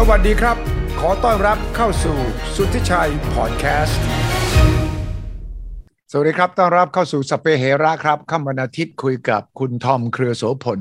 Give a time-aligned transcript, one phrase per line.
[0.00, 0.56] สวัสดีครับ
[1.00, 2.16] ขอต้อนรับเข้าสู่
[2.56, 4.00] สุทธิชัยพอดแคสต์
[6.10, 10.80] สวัสดีครับต้อนรับเข้าสู่สเปเฮระครับค่ำวันอาทิตย์คุยกับคุณทอมเครือโสพล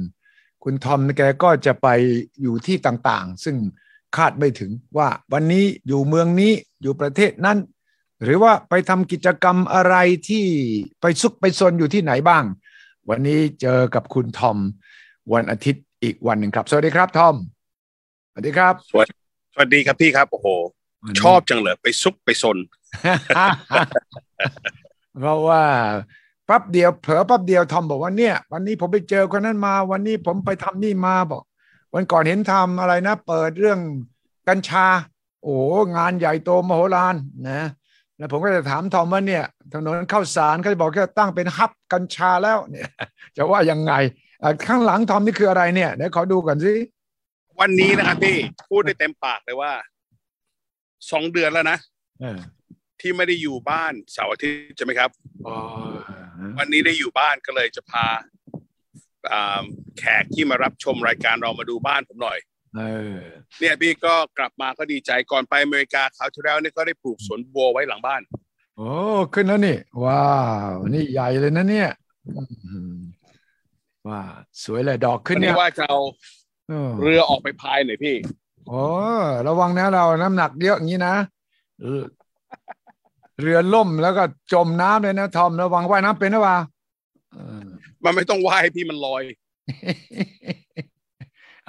[0.63, 1.87] คุณทอมแกก็จะไป
[2.41, 3.55] อยู่ที่ต่างๆ ซึ่ง
[4.15, 7.57] คาดไม่ถึงว่าวันนี้อยู่เมืองนี้อยู่ประเทศนั้น
[8.23, 9.95] หรือว่าไปทำกิจกรรมอะไร
[10.29, 10.45] ที่
[11.01, 12.43] ไปซุกไปซนอยู่ที่ไหนบ้าง
[13.09, 14.57] วันนี้เจอกับคุณทอม
[15.33, 17.37] วันอาทิตย์อีกวันหนึ่งครับ สวัสดีครับทอม
[18.39, 19.07] วัสดีครับสวัส
[19.53, 20.47] สวัสดีครับพี่ครับโอ้โห
[21.21, 22.57] ชอบจังเลยไปซุกไปซน
[25.19, 25.63] เพราะว่า
[26.49, 31.43] ปั๊บเดียวเผลอปั๊บเดียวทอมบอกว่าเนี่ย วันนี้ผมไปเจอคนนั้นมา วันนี้ผมไปทำนี่มาบอก
[31.93, 33.79] วันก่อนเห็นทำอะไรนะ เปิดเรื่อง
[34.47, 34.85] กัญชา
[35.43, 35.55] โอ้
[35.97, 37.15] งานใหญ่โตมโหฬาร
[37.49, 37.61] นะ
[38.17, 42.87] แล้วผมก็จะถามทอมว่าเนี่ยถนนเข้าสารเขาจะบอกแค่ตั้งเป็นฮับกัญชาแล้วเนี่ย
[43.37, 43.93] จะว่ายังไง
[44.43, 46.73] อะข้างหลังทอมนี่คืออะไรเนี่ยเดี๋ยวขอดูก่อนสิ
[47.59, 48.37] วันนี้นะครับพี่
[48.69, 49.71] พูดได้เต็มปากเลยว่า
[51.11, 51.77] สองเดือนแล้วนะ
[52.21, 52.39] เออ
[53.01, 55.09] ที่ไม่ได้อยู่บ้านเสาร์อาทิตย์ใช่ไหมครับ
[55.47, 55.55] อ๋อ
[56.57, 58.07] วันนี้ได้อยู่บ้านก็เลยจะพา
[59.31, 59.63] อ่า
[59.97, 62.37] แขกที่มารับชมรายการเรามาดูบ้านผมหน่อย
[62.77, 63.17] เออ
[63.59, 68.21] เนี่ยพี่ก็กลับมาก็ดีใจก่อนไปอเมริกาคราวที่แล้วเนี่ยก็ได้ปลูกสวนบัวไว้หลังบ้าน
[68.77, 68.91] โอ้
[69.33, 70.27] ขึ้นแล้วนี่ ว้า
[70.71, 71.89] วนี่ใหญ่เลยนะเนี่ย
[72.35, 72.97] อืม
[74.07, 74.21] ว้า
[74.63, 75.99] สวยเลยดอกขึ้นวันเนี่นี้ยว่าจะเอา
[76.69, 78.15] เออเรือออกไปพายหน่อยพี่
[78.67, 78.83] โอ้
[79.47, 81.15] ระวังนะเราน้ำหนักเยอะอย่างนี้นะ
[81.81, 82.03] เออ
[83.41, 86.57] เรือล่มแล้วก็จมน้ำเลยนะทอมระวังว่ายน้ำเป็นหรือเปล่า
[87.33, 87.59] เออ
[88.03, 89.23] มันไม่ต้องว่ายพี่มันลอย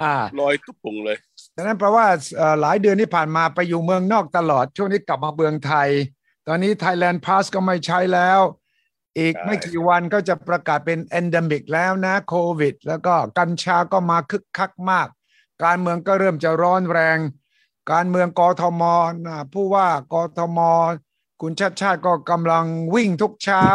[0.01, 1.17] อ่าลอยตุ๊บปุงเลย
[1.55, 2.05] ดังนั้นแปลว่า
[2.37, 5.89] เอ่อหลายเดือนที่ผ่านมาไปอยู่เมืองนอกตลอด ช่วงนี้กลับมาเมืองไทย
[6.47, 8.39] ตอนนี้ Thailand Pass ก็ไม่ใช้แล้ว
[9.17, 15.07] อีกใช่ไม่กี่วันก็จะประกาศเป็น endemic แล้วนะโควิด แล้วก็กัญชาก็มาคึกคักมาก
[15.63, 17.17] การเมืองก็เริ่มจะร้อนแรง
[17.91, 18.83] การเมืองกทม
[19.27, 20.59] นะผู้ว่ากทม
[21.41, 23.65] คุณชาติชาติก็กำลังวิ่งทุกเช้า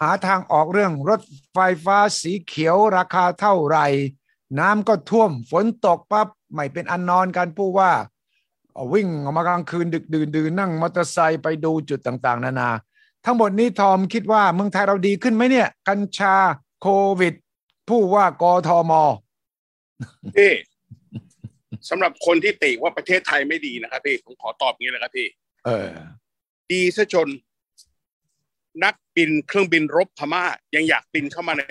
[0.00, 1.20] หาทางออกเรื่องรถ
[1.52, 3.86] ไฟฟ้าสีเขียวราคาเท่าไหร่
[4.58, 7.92] น้ำก็ท่วมฝนตกปั๊บไม่เป็นอันนอนกันผู้ว่า
[8.74, 12.70] เอาวิ่งออกมากลางคืนดึกดื่นดื่นนั่งมอเตอร์ไซค์ไปดูจุดต่าง ๆ นานา
[13.30, 16.36] ทั้งหมดนี้ทอมคิดว่าเมืองไทยเราดีขึ้นไหมเนี่ย กัญชา
[16.82, 16.88] โค
[17.20, 17.34] วิด
[17.88, 18.92] ผู้ว่ากทม
[20.36, 20.52] พี่
[21.88, 25.26] สำหรับคนที่ติว่าประเทศไทยไม่ดีนะครับพี่ผมขอตอบอย่างนี้เลยครับพี่
[25.66, 25.90] เออ
[26.72, 27.28] ดีซะจน
[28.84, 30.44] นักบินเครื่องบินรบพม่า
[30.76, 31.64] ยังอยากบินเข้ามาใน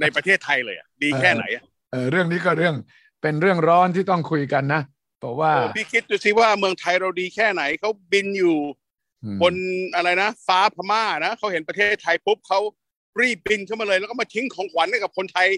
[0.00, 1.62] ในประเทศไทยเลยอะดีแค่ไหนอะ
[1.92, 2.74] เออเรื่องนี้ก็เรื่อง
[3.22, 4.82] เป็นเรื่องร้อนที่ต้องคุยกันนะ
[5.20, 8.85] เพราะว่าโอ้พี่คิดดูสิว่าเมืองไทยเราดีแค่ไหนเขาบินอยู่อืม
[9.42, 9.54] บน
[9.94, 12.60] อะไรนะ ฟ้าพม่านะเขาเห็นประเทศไทยปุ๊บเขา
[13.20, 15.48] รีบบินเข้ามาเลย แล้วก็มาทิ้งของขวัญให้กับคนไทย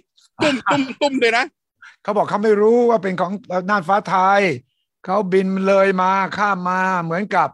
[0.42, 1.44] ตุ้มตุ้มตุ้มเลยนะ
[2.02, 3.32] เขาบอกเขาไม่รู้ว่าเป็นของ
[3.70, 4.40] น่านฟ้าไทย
[5.04, 7.48] เขาบินเลยมาข้ามมาเหมือนกับ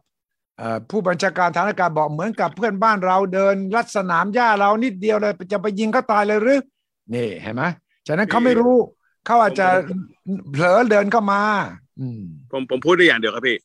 [0.58, 6.60] เอ่อผู้บัญชาการฐานอากาศบอกเหมือนกับเพื่อนบ้านเราเดินลัดสนามหญ้าเรานิดเดียวเลยจะไปยิงเขาตายเลยหรือ
[7.14, 7.62] นี่เห็นไหม
[8.06, 8.76] ฉะนั้นเขาไม่รู้
[9.26, 9.66] เขาอาจจะ
[10.50, 11.42] เผลอเดินเข้ามา
[12.00, 13.56] อืมผมผมพูดได้อย่างเดียวครับพี่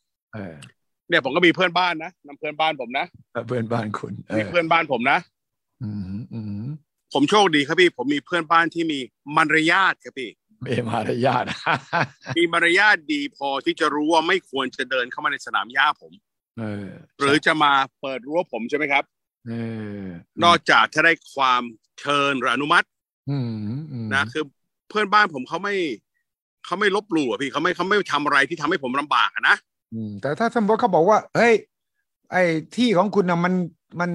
[1.10, 3.06] เออเนี่ยผมก็มีเพื่อนบ้านนะนำเพื่อนบ้านผมนะ
[3.48, 5.20] เพื่อนบ้านคุณเอมีอเพื่อนบ้านผมนะ
[5.84, 6.66] อืมอืม
[7.14, 9.00] ผมโชคดีครับพี่ผมมีเพื่อนบ้านที่มี
[9.36, 10.30] มารยาทครับพี่
[10.68, 11.46] มีมารยาท
[12.38, 16.14] มีมารยาทดีพอที่จะรู้ว่าไม่ควรจะเดินเข้ามาในสนามหญ้าผม
[16.60, 16.88] เออ
[17.20, 17.72] หรือจะมา
[18.02, 19.04] เปิดรั้วผมใช่ไหมครับ
[19.48, 19.54] เอ
[20.02, 20.04] อ
[20.44, 21.64] นอกจากถ้าได้ความ
[22.00, 22.88] เชิญหรืออนุมัติ
[23.30, 23.52] อืม
[23.92, 24.44] อืมนะคือ
[24.90, 25.76] เพื่อนบ้านผมเขาไม่
[26.66, 29.69] เขาไม่ลบหลู่อะพี่เขาไม่เขาไม่ทำอะไรที่ทำให้ผมลำบากอะนะอืม
[30.22, 31.54] แต่ถ้าสมมติเขาบอกว่า เฮ้ย
[32.32, 32.44] ไอ้
[32.76, 33.54] ที่ของคุณนะมัน
[34.00, 34.12] มัน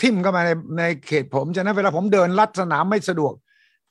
[0.00, 3.32] ทิ่มเข้ามาในในเขตผมฉะนั้นเวลาผมเดินลัดสนามไม่สะดวก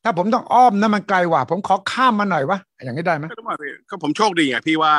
[0.03, 4.93] ถ้าผมต้องอ้อมนะมันไกลกว่า ผมขอข้ามมาหน่อยวะอย่างนี้ได้ไหมก็ต้องมาพี่ก็ผมโชคดีไงพี่ว่า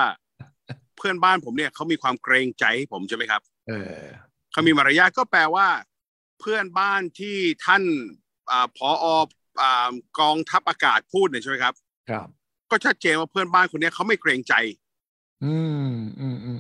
[0.97, 4.05] เพื่อนบ้านผมเนี่ยเขามีความเกรงใจให้ผมใช่ไหมครับ เออ
[4.53, 5.67] เขามีมารยาทก็แปลว่า
[6.41, 7.83] เพื่อนบ้านที่ท่าน
[8.51, 8.89] อ่าผอ
[9.61, 9.91] อ่า
[10.21, 11.75] กองทัพอากาศพูดเนี่ยใช่ไหมครับ
[12.11, 12.27] ครับ
[12.71, 14.90] ก็ชัดเจนว่าเพื่อนบ้านคนเนี้ยเขาไม่เกรงใจอืมอืมอืม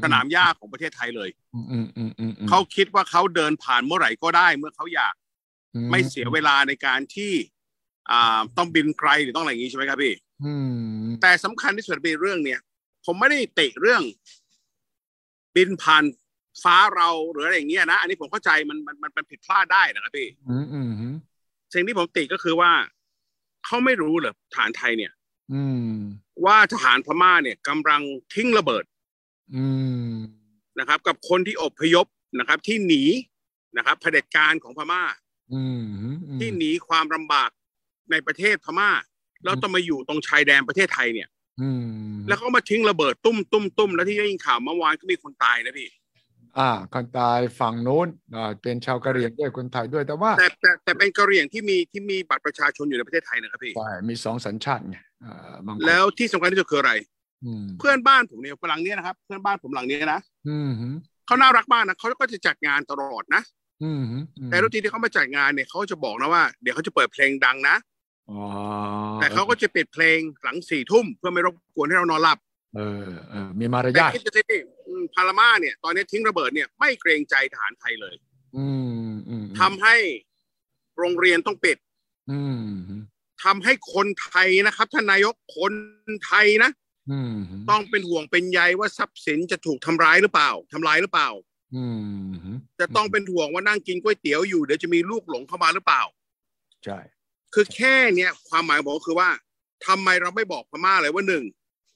[0.04, 5.14] สนามหญ้าของประเทศไทยเลยอืมอืมอืมอืมอืมเขาคิดว่าเขาเดินผ่านเมื่อไหร่ก็ได้ เมื่อเขาอยาก
[5.74, 7.32] อืไม่เสียเวลาในการที่
[8.10, 10.54] อ่าต้องบินไกลหรือต้องอะไรอย่างนี้ใช่ไหมครับพี่อื
[11.02, 12.60] มแต่สำคัญที่สุดเป็นเรื่องเนี้ย
[13.06, 14.02] ผมไม่ได้ติเรื่อง
[15.56, 16.04] บินผ่าน
[16.62, 21.14] ฟ้าเราหรืออะไรอย่างเงี้ยนะอันนี้ผมเข้าใจมันมันมันมันผิดพลาดได้นะครับพี่อืมอืมอืม
[21.74, 22.72] สิ่งที่ผมติก็คือว่า
[23.66, 25.12] เขาไม่รู้เหรอฐานไทยเนี่ย
[25.52, 25.94] อืม
[26.44, 28.02] ว่าทหารพม่าเนี่ยกำลัง
[28.34, 28.84] ทิ้งระเบิด
[29.54, 29.64] อื
[30.12, 30.14] ม
[30.78, 32.06] นะครับ กับคนที่อพยพ
[32.38, 33.02] นะครับ ที่หนี
[33.76, 35.02] นะครับเผด็จการของพม่า
[35.52, 37.50] อืมที่หนีความลำบาก
[38.10, 38.90] ในประเทศพม่า
[39.44, 41.28] แล้วต้องมาอยู่ตรงชายแดนประเทศไทยเนี่ย
[41.60, 45.88] อืมแล้วเขามาทิ้งระเบิดตุ้มตุ้มตุ้มแล้วที่ได้ยินข่าวเมื่อวานก็มีคนตายนะพี่
[46.58, 55.09] อ่า คนตายฝั่งโน้นอ่าเป็นชาวกะเหรี่ยงด้วยคนไทยด้วยแต่ว่า แต่แต่แต่เป็นกะเหรี่ยงที่มีที่มีบัตรประชาชนอยู่ในประเทศไทยนะครับพี่ใช่มีสองสัญชาติไงอ่าบางคน
[55.86, 56.92] แล้วที่สำคัญที่สุดคืออะไร
[57.44, 60.88] อืมเพื่อนบ้านผมเนี่ยหลังเนี้ยนะครับ เพื่อนบ้านผมหลังเนี้ยนะอืมฮึ
[61.26, 63.42] เขาน่ารักมากนะเขาก็จะจัดงานตลอดนะ
[63.82, 67.76] อืมฮึอืมแต่ทุกทีที่เขามาจัดงานเนี่ยเขาจะบอกนะว่าเดี๋ยวเขาจะเปิดเพลงดังนะ
[68.30, 68.40] อ๋อ
[69.20, 72.38] แต่เขาก็จะปิดเพลงหลังสี่ทุ่มเพื่อไม่รบกวนให้เรานอนหลับ
[72.76, 74.42] เออเออมีมารแต่ยาทคิดดูสิ
[74.86, 78.14] อืมพารามาเนี่ย ตอนนี้ทิ้งระเบิดเนี่ยไม่เกรงใจทหารไทยเลย
[78.56, 78.66] อื
[79.10, 79.96] มอืมทำให้
[80.98, 81.76] โรงเรียนต้องปิด
[82.30, 82.56] อืม
[82.88, 82.96] ฮึ
[83.42, 85.72] ทำให้คนไทยนะครับท่านนายกคน
[86.26, 86.70] ไทยนะ
[87.10, 91.28] อืมฮึต้องเป็นห่วงเป็นใยว่าทรัพย์สินจะถูกทำร้ายหรือเปล่าทำลายหรือเปล่า
[91.76, 91.84] อื
[92.30, 96.02] มฮึจะต้องเป็นห่วงว่านั่งกินก๋วยเตี๋ยวอยู่เดี๋ยวจะมีลูกหลงเข้ามาหรือเปล่า
[96.84, 96.98] ใช่
[97.54, 99.28] คือแค่เนี้ยความหมายผมก็คือว่า
[99.86, 101.44] ทำไมเราไม่บอกพม่าเลยว่าหนึ่ง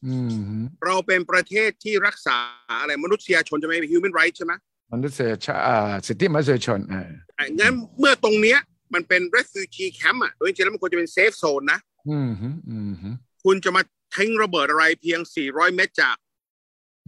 [0.06, 2.38] อืมฮึเราเป็นประเทศที่รักษา
[2.81, 4.52] อะไรมนุษยชนใช่ไหม human rights ใช่ไหม
[4.93, 8.58] มนุษยชาอ่าสิทธิมนุษยชนเอออะงั้นเมื่อตรงเนี้ย
[8.94, 11.78] มันเป็น refugee camp อะโดยจริงๆแล้วมันควรจะเป็น safe zone นะ
[12.10, 13.10] อืมฮึอืมฮึ
[13.44, 13.82] คุณจะมา
[14.14, 16.16] ทิ้งระเบิดอะไรเพียง 400 เมตรจาก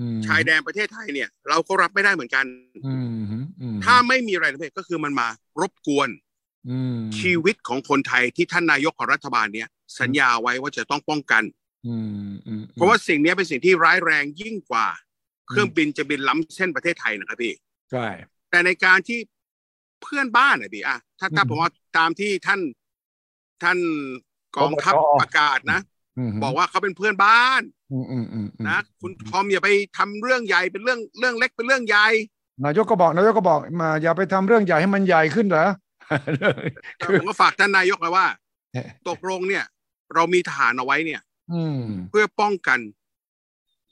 [0.00, 2.44] อืมชายแดนประเทศไทยเนี่ย เราก็รับไม่ได้เหมือนกัน
[2.86, 5.28] อืมฮึอืมถ้าไม่มีอะไรนะพี่ก็คือมันมา
[5.60, 6.08] รบกวน
[6.70, 9.68] อืมชีวิตของคนไทยที่ท่านนายกของรัฐบาลเนี่ย
[10.00, 11.42] สัญญาไว้ว่าจะต้องป้องกัน
[11.86, 11.96] อื
[12.28, 14.86] มอืมเพราะว่าสิ่งเนี้ยเป็นสิ่งที่ร้ายแรงยิ่งกว่า
[15.48, 17.52] เครื่องบินจะบินล้ำเส้นประเทศไทยนะครับพี่
[17.90, 18.06] ใช่
[18.50, 19.18] แต่ในการที่
[20.02, 22.60] เพื่อนบ้านอะพี่อะถ้าถ้าอืมผมว่าตามที่ท่าน
[23.62, 23.78] ท่าน
[24.56, 25.80] กองทัพปปชประกาศนะ
[26.18, 27.62] อืมฮึบอกว่าเขาเป็นเพื่อนบ้าน
[27.92, 32.06] อืมอืมอืมอืมนะคุณทอมอย่าไปทำเรื่องใหญ่เป็นเรื่องเรื่องเล็กเป็นเรื่องใหญ่
[32.64, 35.68] นายกก็บอกนายกก็บอกมา อย่าไปทำเรื่องใหญ่ให้มันใหญ่ขึ้นเหรอ
[37.06, 38.26] คือผมก็ฝากท่านนายกเลยว่า
[39.08, 39.64] ตกลงเนี่ย
[40.14, 41.20] เรามีทหารเอาไว้เนี่ย
[41.52, 42.78] อืมเพื่อป้องกัน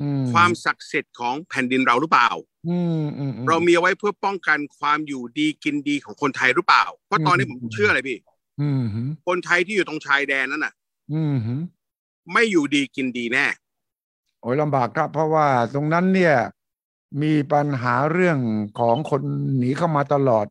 [0.00, 2.53] อืมความศักดิ์สิทธิ์ของแผ่นดินเราหรือเปล่าอืมอืมอื
[3.49, 8.19] เรามีเอาไว้เพื่อป้องกันความอยู่ดีกินดีของคนไทยหรือเปล่า เพราะตอนนี้อืผมมเชื่อเลยพี่
[8.61, 10.72] อืมฮึคนไทยที่อยู่ตรงชายแดนนั้นน่ะ
[11.12, 11.55] อืมฮึ
[12.32, 13.46] ไม่อยู่ดีกินดีแน่
[14.40, 16.34] โอ้ยลำบากครับ เพราะว่าตรงนั้นเนี่ย
[17.22, 18.38] มีปัญหาเรื่อง
[18.78, 19.22] ของคน
[19.58, 20.46] หนีเข้ามาตลอด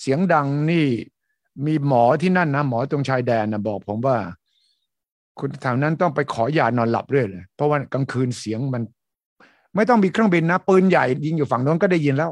[0.00, 0.86] เสียงดังนี่
[1.66, 4.16] มีหมอที่นั่นนะหมอตรงชายแดนนะบอกผมว่า
[5.38, 8.82] คุณแถวนั้นต้องไปขอยานอนหลับเรื่อยเลยเพราะว่ากลางคืนเสียงมัน
[9.76, 12.30] ไม่ต้องมีเครื่องบินนะ ปืนใหญ่ยิงอยู่ฝั่งโน้นก็ได้ยินแล้ว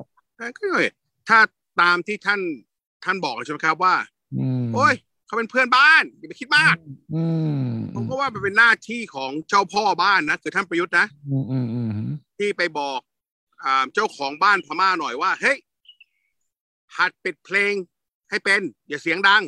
[0.59, 0.87] ก็เลย
[1.29, 1.39] ถ้า
[1.81, 2.41] ตามที่ท่าน
[3.05, 3.95] ท่านบอกใช่ไหมครับว่า
[4.35, 4.95] อืมโอ้ย
[5.27, 6.77] เขาเป็นเพื่อนบ้านอย่าไปคิดมาก
[7.15, 7.25] อื
[7.59, 7.65] ม
[7.95, 13.01] ผมก็ว่ามันเป็นหน้าที่ของเจ้าพ่อบ้านนะคือท่านประยุทธ์นะอืมอืมอืมอืมที่ไปบอก
[13.65, 15.59] อ่าเจ้าของบ้านพม่าหน่อยว่า เฮ้ย
[16.97, 17.75] หัดปิดเพลง
[18.31, 19.43] ให้เป็น อย่าเสียงดัง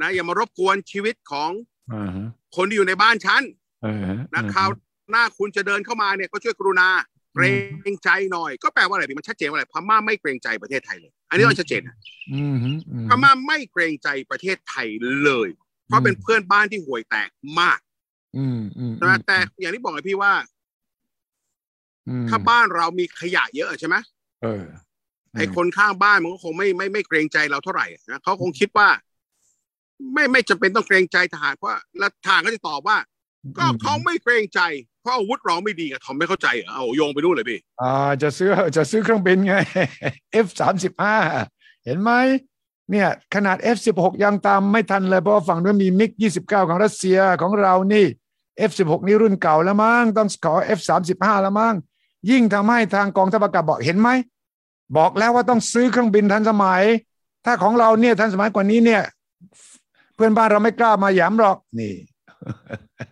[0.00, 1.50] นะ อย่ามารบกวนชีวิตของ
[1.92, 2.26] อ่าฮะ
[2.56, 3.42] คนที่อยู่ในบ้านฉัน
[3.82, 4.68] เออฮะนะคราว
[5.10, 6.88] หน้าคุณจะเดินเข้ามาเนี่ยก็ช่วยกรุณา
[7.34, 7.44] เกร
[7.92, 11.96] งใจหน่อย ก็แปลว่าอะไรพี่มันชัดเจนว่าอะไรพม่าไม่เกรงใจประเทศไทยเลย อันนี้เราชัดเจนนะ
[12.32, 14.88] อืมฮึอืมพม่าไม่เกรงใจประเทศไทย
[15.24, 15.48] เลย
[15.86, 17.78] เพราะเป็นเพื่อนบ้านที่ห่วยแตกมาก
[18.36, 20.32] อืมอืมนะแต่อย่างที่บอกไงพี่ว่า
[22.08, 23.96] อืมถ้าบ้านเรามีขยะเยอะใช่ไหม
[24.42, 24.64] เออ
[25.34, 28.88] ไอ้คนข้างบ้านมันก็คงไม่ไม่ไม่เกรงใจเราเท่าไหร่นะเขาคงคิดว่า
[30.14, 32.98] ไม่ไม่จำเป็นต้องเกรงใจทหารเพราะแล้วทหารก็จะตอบว่า
[33.58, 34.60] ก็เขาไม่เกรงใจ
[34.97, 39.54] เพ ราะอาวุธเราไม่ดีอะทอมไม่เข้าใจเหรอเอาโยงไปนู่นเลยพี่อ่าจะซื้อจะซื้อเครื่องบินไง
[40.44, 41.16] F สามสิบห้า
[41.84, 42.10] เห็นไหม
[42.90, 48.06] เนี่ยขนาด F สิบหกยังตามไม่ทันเลย เพราะว่าฝั่งนู้นมีมิกยี่สิบเก้าของรัสเซียของเรานี่
[48.68, 51.74] F สิบหกนี่รุ่นเก่าแล้วมั้งต้องขอ F สามสิบห้าแล้วมั้ง
[52.30, 54.08] ยิ่งทำให้ทางกองทัพอากาศบอกเห็นไหม
[54.96, 56.82] บอกแล้วว่าต้องซื้อเครื่องบินทันสมัย
[57.44, 59.02] ถ้าของเราเนี่ยทันสมัยกว่านี้เนี่ย
[60.14, 61.94] เพื่อนบ้านเราไม่กล้ามาหยามหรอกนี่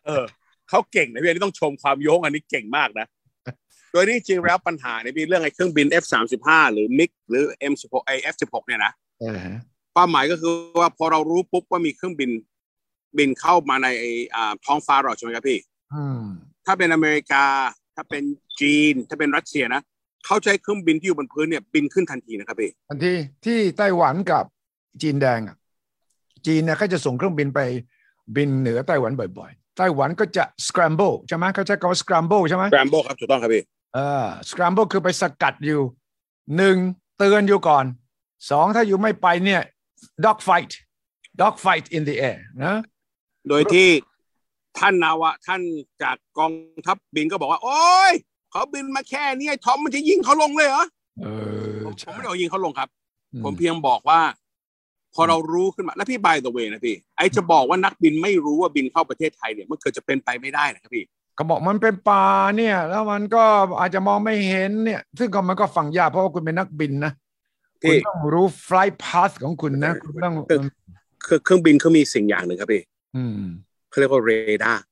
[0.07, 0.25] เออ
[0.69, 3.07] เขาเก่งนะพี่อันนี้ต้องชมความโยงอันนี้เก่งมากนะ
[3.93, 9.59] โดยที่จริงแล้วปัญหาในยพี่เรื่องไอ้เครื่องบิน F35 หรือมิกหรือ M16 ไอ้ F16 เนี่ยนะเออฮะ
[9.95, 12.31] ความหมายก็คือว่าพอเรารู้ปุ๊บว่ามีเครื่องบิน
[13.19, 15.59] บินเข้ามาในไอ้อ่าท้องฟ้าเราใช่ไหมครับพี่
[15.95, 16.23] อืม
[16.67, 17.45] ถ้าเป็นอเมริกา
[17.95, 18.23] ถ้าเป็น
[18.61, 19.83] จีน ถ้าเป็นรัสเซียนะ
[20.27, 23.13] เขาใช้เครื่องบินที่อยู่บนพื้นเนี่ยบินขึ้นทันทีนะครับพี่ทันที
[23.45, 24.45] ที่ไต้หวันกับ
[25.03, 25.57] จีนแดงอะ
[26.47, 27.61] จีนเนี่ยเขาจะส่งเครื่องบินไป
[28.37, 33.63] บินเหนือไต้หวันบ่อยๆ ไต้หวันก็จะ scramble ใช่ไหมเขาใช้คำว่า scramble ใช่ไหมแรมโบ้ครับถูกต้องครับพี่
[33.95, 35.81] เออ scramble คือไปสกัดอยู่
[36.57, 36.77] หนึ่ง
[37.19, 37.85] เตือนอยู่ก่อน
[38.51, 39.63] สองถ้าอยู่ไม่ไปเนี่ย
[40.25, 40.71] dog fight
[41.41, 42.77] dog fight in the air นะ
[43.49, 43.89] โดยที่
[44.79, 45.61] ท่านนาวะท่าน
[46.03, 46.53] จากกอง
[46.87, 47.81] ทัพบินก็บอกว่า โอ้
[48.11, 48.13] ย
[48.51, 50.85] เขาบินมาแค่นี้ไอ้ทอมมันจะยิงเขาลงเลยเหรอ
[51.23, 51.27] เอ
[51.73, 52.89] อผมผมใช่ไม่ได้เอายิงเขาลงครับ
[53.35, 54.21] อืผมเพียงบอกว่า
[55.17, 61.05] พอเรารู้ขึ้นมาแล้วพี่บายตัวเวนะพี่ไอจะบอกว่านักบินไม่รู้ว่าบินเข้าประเทศไทยเนี่ยมันเกิดจะเป็นไปไม่ได้นะครับพี่
[61.35, 62.25] เขาบอกมันเป็นป่า
[62.57, 63.45] เนี่ย แล้วมันก็
[63.81, 67.13] อาจจะมองไม่เห็นเนี่ย ซึ่งก็มันก็ฟังยากเพราะว่าคุณเป็นนักบินนะ
[67.83, 70.63] คุณพี่ต้องรู้ flight path ของคุณนะคุณต้องเครื่อง
[71.25, 72.83] เครื่องเครื่องบินเขามีสิ่งอย่างหนึ่งครับพี่
[73.17, 73.41] อืม
[73.91, 74.31] เขาเรียกว่าเร
[74.65, 74.83] ดาร์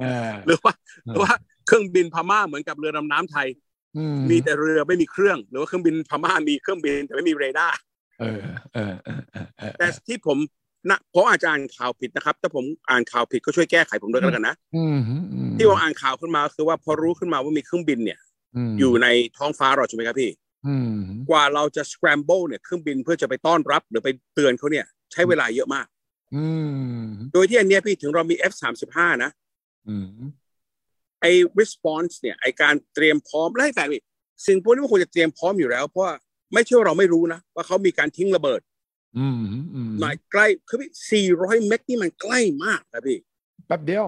[0.00, 0.72] เออหรือว่า
[1.06, 1.32] หรือว่า
[1.66, 3.71] เครื่องบินพม่าเหมือนกับเรือดำน้ำไทยอื
[4.16, 7.78] มมีแต่เรือไม่มีเครื่อง หรือว่าเครื่องบินพม่ามีเครื่องบินแต่ไม่มีเรดาร์
[8.20, 8.40] เออ
[8.74, 10.38] เออเออเออเออแต่ที่ผม
[10.90, 18.18] นะผมอาจจะอ่านข่าวผิดนะครับ ถ้าผมอ่านข่าวผิดก็ช่วยแก้ไขผมด้วยกันแล้วกันนะอืมอืมที่ผมอ่านข่าวขึ้นมาคือว่าพอรู้ขึ้นมาว่ามีเครื่องบินเนี่ย
[18.70, 19.06] มอยู่ใน
[19.36, 20.30] ท้องฟ้าเราใช่ไหมครับพี่
[20.66, 20.98] อืม
[21.30, 25.86] กว่าเราจะ scramble เนี่ยเครื่องบินเพื่อจะไปต้อนรับหรือไปเตือนเขาเนี่ย ใช้เวลาเยอะมาก
[26.34, 26.46] อื
[27.02, 29.30] มโดยที่อันเนี้ยพี่ถึงเรามี F35 นะ
[29.88, 30.06] อืม
[31.22, 34.02] ไอ้ response เนี่ยไอ้การเตรียมพร้อมและให้แฟนพี่
[34.46, 36.14] สิ่งพวกนี้มันควรจะเตรียมพร้อมอยู่แล้วเพราะว่า
[36.52, 38.60] ไม่ใช่ว่าเราไม่รู้นะ ว่าเขามีการทิ้งระเบิด
[39.18, 39.36] อืม
[39.74, 40.90] อืมหน่อยใกล้คือพี่
[41.38, 43.18] 400เมกนี่มันใกล้มากนะพี่
[43.66, 44.06] แป๊บเดียว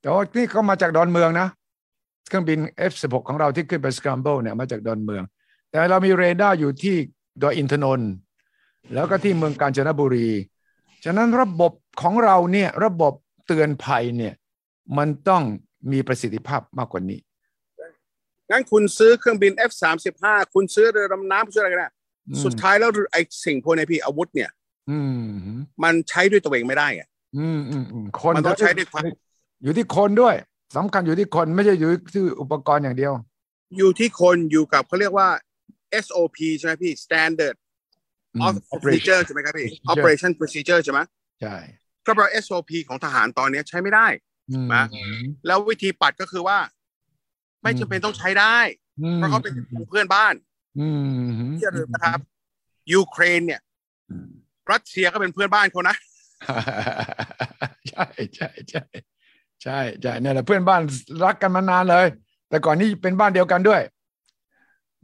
[0.00, 1.48] แต่ว่านี่เขามาจากดอนเมืองนะ
[2.28, 2.58] เครื่องบิน
[2.90, 5.22] F16 ของเราที่ขึ้นไป scramble เนี่ยมาจากดอนเมือง
[5.70, 6.96] แต่เรามีเรดาร์อยู่ที่
[7.42, 8.10] ดอยอินทนนท์
[8.94, 10.28] แล้วก็ที่เมืองกาญจนบุรี
[11.04, 11.72] ฉะนั้นระบบ
[12.02, 13.12] ของเราเนี่ยระบบ
[13.46, 14.34] เตือนภัยเนี่ย
[14.98, 15.42] มันต้อง
[15.92, 17.18] มีประสิทธิภาพมากกว่านี้
[18.50, 20.24] งั้นคุณซื้อเครื่องบิน F35
[20.54, 21.92] คุณซื้อเรือดำน้ำซื้ออะไรกันนะ
[22.28, 24.50] อืมสุดท้ายแล้วไอ้สิ่งพวกนี้พี่อาวุธเนี่ย
[24.90, 29.02] อืมมันใช้ด้วยตัวเองไม่ได้อะอืมอืมอืมคนมันต้องใช้ด้วยความ
[29.62, 30.34] อยู่ที่คนด้วย
[30.76, 33.12] สำคัญอยู่ที่คนไม่ใช่อยู่ที่อุปกรณ์อย่างเดียว
[33.76, 35.28] อยู่ที่คนอยู่กับเขาเรียกว่า
[36.04, 37.56] SOP ใช่ไหมพี่ Standard
[38.34, 41.00] อืม of Procedure ใช่ไหมครับพี่ Procedure Operation Procedure ใช่ไหม
[41.40, 41.56] ใช่
[42.06, 44.06] ก็แปลว่า SOP ของทหารตอนนี้ใช้ไม่ได้
[44.50, 44.82] อืมมา
[45.46, 46.58] แล้ววิธีปัดก็คือว่า
[47.62, 48.56] ไม่จำเป็นต้องใช้ได้
[49.00, 49.52] อืมเพราะเขาเป็น
[49.90, 50.34] เพื่อนบ้าน
[50.78, 52.20] อืมอย่าลืมนะครับ
[52.92, 53.60] ยูเครนเนี่ย
[54.10, 54.28] อืม
[54.72, 55.96] รัสเซียก็เป็นเพื่อนบ้านเขานะ
[57.88, 58.82] ใช่ใช่ใช่
[59.62, 60.80] ใช่ใช่เนี่ยแหละเพื่อนบ้าน
[61.24, 62.06] รักกันมานานเลย
[62.48, 63.80] แต่ก่อนนี้เป็นบ้านเดียวกันด้วย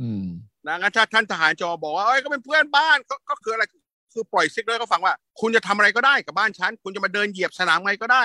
[0.01, 0.25] อืม
[0.67, 3.65] นะงั้นถ้าท่านทหารจอบอกว่าเอ้ยก็เป็นเพื่อนบ้านก็ก็คืออะไร
[4.13, 8.25] คือปล่อยซิกเลยเขาฟังว่า คุณจะทำอะไรก็ได้กับบ้านฉัน คุณจะมาเดินเหยียบสนามไงก็ได้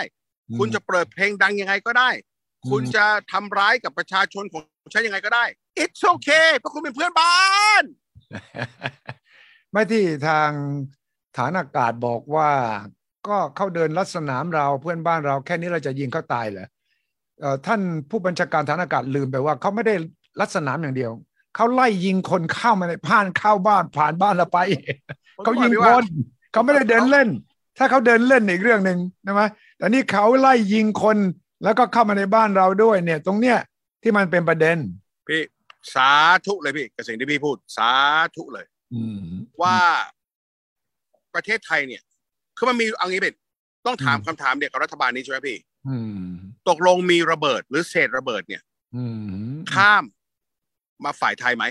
[0.59, 2.09] คุณจะเปิดเพลงดังยังไงก็ได้
[2.63, 5.45] อืมคุณจะทำร้ายกับประชาชนของฉันยังไงก็ได้
[5.83, 7.37] it's okay เพราะคุณเป็นเพื่อนบ้า
[7.81, 7.83] น
[9.71, 10.49] ไม่ที่ทาง
[11.37, 12.49] ฐานอากาศบอกว่า
[13.27, 16.67] ก็เข้าเดินลัดสนามเราเพื่อนบ้านเราแค่นี้เราจะยิงเขาตายเหรอ
[17.41, 19.95] เอ่อท่านผู้บัญชาการฐานอากาศลืมไปว่าเขาไม่ได้
[20.39, 21.11] ลัดสนามอย่างเดียว
[21.55, 24.59] เขาไล่ยิงคนเข้ามาในผ่านเข้าบ้านผ่านบ้านเราไป
[25.43, 26.03] เขายิงคน
[26.51, 27.29] เขาไม่ได้เดินเล่น
[27.77, 29.41] ถ้าเขาเดินเล่นอีกเรื่องหนึ่งใช่ไหม
[29.77, 31.17] แต่นี่เขาไล่ยิงคน
[31.63, 33.57] แล้วก็เข้ามาในบ้านเราด้วย เนี่ย ตรงเนี้ย
[34.01, 34.77] ที่มันเป็นประเด็น
[35.27, 35.41] พี่
[35.95, 36.09] สา
[36.45, 37.91] ธุเลยพี่กับสิ่งที่พี่พูด สา
[38.35, 39.19] ธุเลยอืม
[39.61, 39.77] ว่า
[41.33, 42.01] ประเทศไทยเนี่ย
[42.57, 43.35] คือมันมีเอางี้เป็น
[43.85, 46.29] ต้องถามอืมคำถามเดียวกับรัฐบาลนี้ใช่ไหมพี่อืม
[46.69, 48.61] ตกลงมีระเบิดหรือเศษระเบิดเนี่ย
[48.95, 49.03] อื
[49.53, 50.03] มข้าม
[51.03, 51.65] มาฝ่ายไทยไหม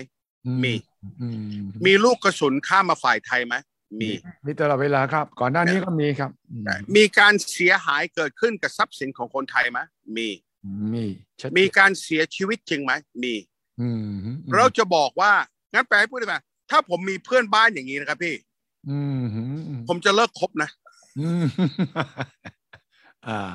[0.63, 0.73] มี
[1.21, 1.27] อื
[1.59, 3.55] มมีลูกกระสุนข้ามมาฝ่ายไทยไหม
[4.01, 4.09] มี
[4.45, 6.63] มีตลอดเวลาครับ ก่อนหน้านี้ก็มีครับอืม
[6.95, 9.79] มีการเสียหายเกิดขึ้นกับทรัพย์สินของคนไทยไหม
[10.17, 10.27] มี
[10.93, 11.05] มี
[11.39, 13.33] ชัดเจนมีการเสียชีวิตจริงไหมมี
[13.81, 14.01] อืม
[14.55, 15.31] เราจะบอกว่า
[15.73, 16.35] งั้นแปลให้พูดได้ไหม
[16.69, 18.35] ถ้าผมมีเพื่อนบ้านอย่างนี้นะครับพี่
[18.89, 19.25] อืม
[19.87, 20.69] ผมจะเลิกคบนะ
[21.19, 21.45] อืม
[23.27, 23.51] อ่า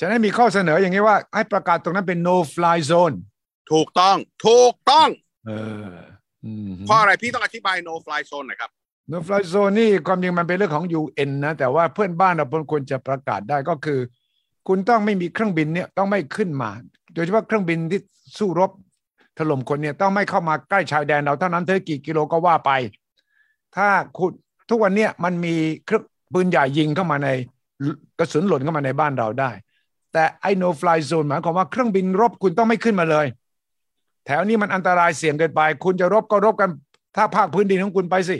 [0.00, 3.16] ฉะนั้นมีข้อเสนออย่างนี้ว่า ให้ประกาศตรงนั้นเป็น no fly zone
[3.72, 4.16] ถูกต้อง
[4.46, 5.08] ถูกต้อง
[5.46, 5.52] เอ
[5.90, 5.94] อ
[6.44, 8.70] อืมเพราะอะไรพี่ต้องอธิบาย no fly zone หน่อยครับ
[9.10, 14.00] no fly zone นี่ความจริงมันเป็นเรื่องของ UN นะ แต่ว่าเพื่อนบ้านเราควรจะประกาศได้ก็คือ
[14.68, 16.70] คุณต้องไม่มีเครื่องบินเนี่ยต้องไม่ขึ้นมา
[17.14, 18.00] โดยเฉพาะเครื่องบินที่
[18.38, 18.70] สู้รบ
[19.38, 22.70] ถล่มคนเนี่ยต้องไม่เข้ามาใกล้ชายแดนเราเท่านั้นเธอกี่กิโลก็ว่าไป
[23.76, 24.30] ถ้าคุณ
[24.70, 27.28] ทุกวันเนี้ยมันมีเครื่องปืนใหญ่ยิงเข้ามาใน
[28.18, 29.50] กระสุนหล่นเข้ามาในบ้านเราได้
[30.12, 33.26] แต่ไอ้ no fly zone หมายความว่าเครื่องบินรบคุณต้องไม่ขึ้นมาเลย
[34.26, 36.70] แถวนี้มันอันตรายเสี่ยงเกินไป คุณจะรบก็รบกัน
[37.16, 38.36] ถ้าภาคพื้นดินของคุณไปสิ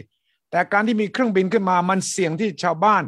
[0.51, 3.05] แต่การที่มีเครื่องบินขึ้นมามันเสี่ยงที่ชาวบ้าน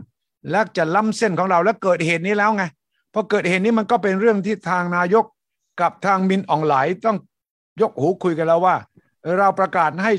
[0.51, 2.65] และจะล้ำเส้นของเราแล้วเกิดเหตุนี้แล้วไง
[3.13, 5.25] พอเกิดเหตุนี้มันก็เป็นเรื่องที่ทางนายก
[5.81, 7.19] กับทางมินอองไหลายต้อง
[7.81, 8.77] ยกหูคุยกันแล้วว่า
[9.39, 10.13] เราประกาศให้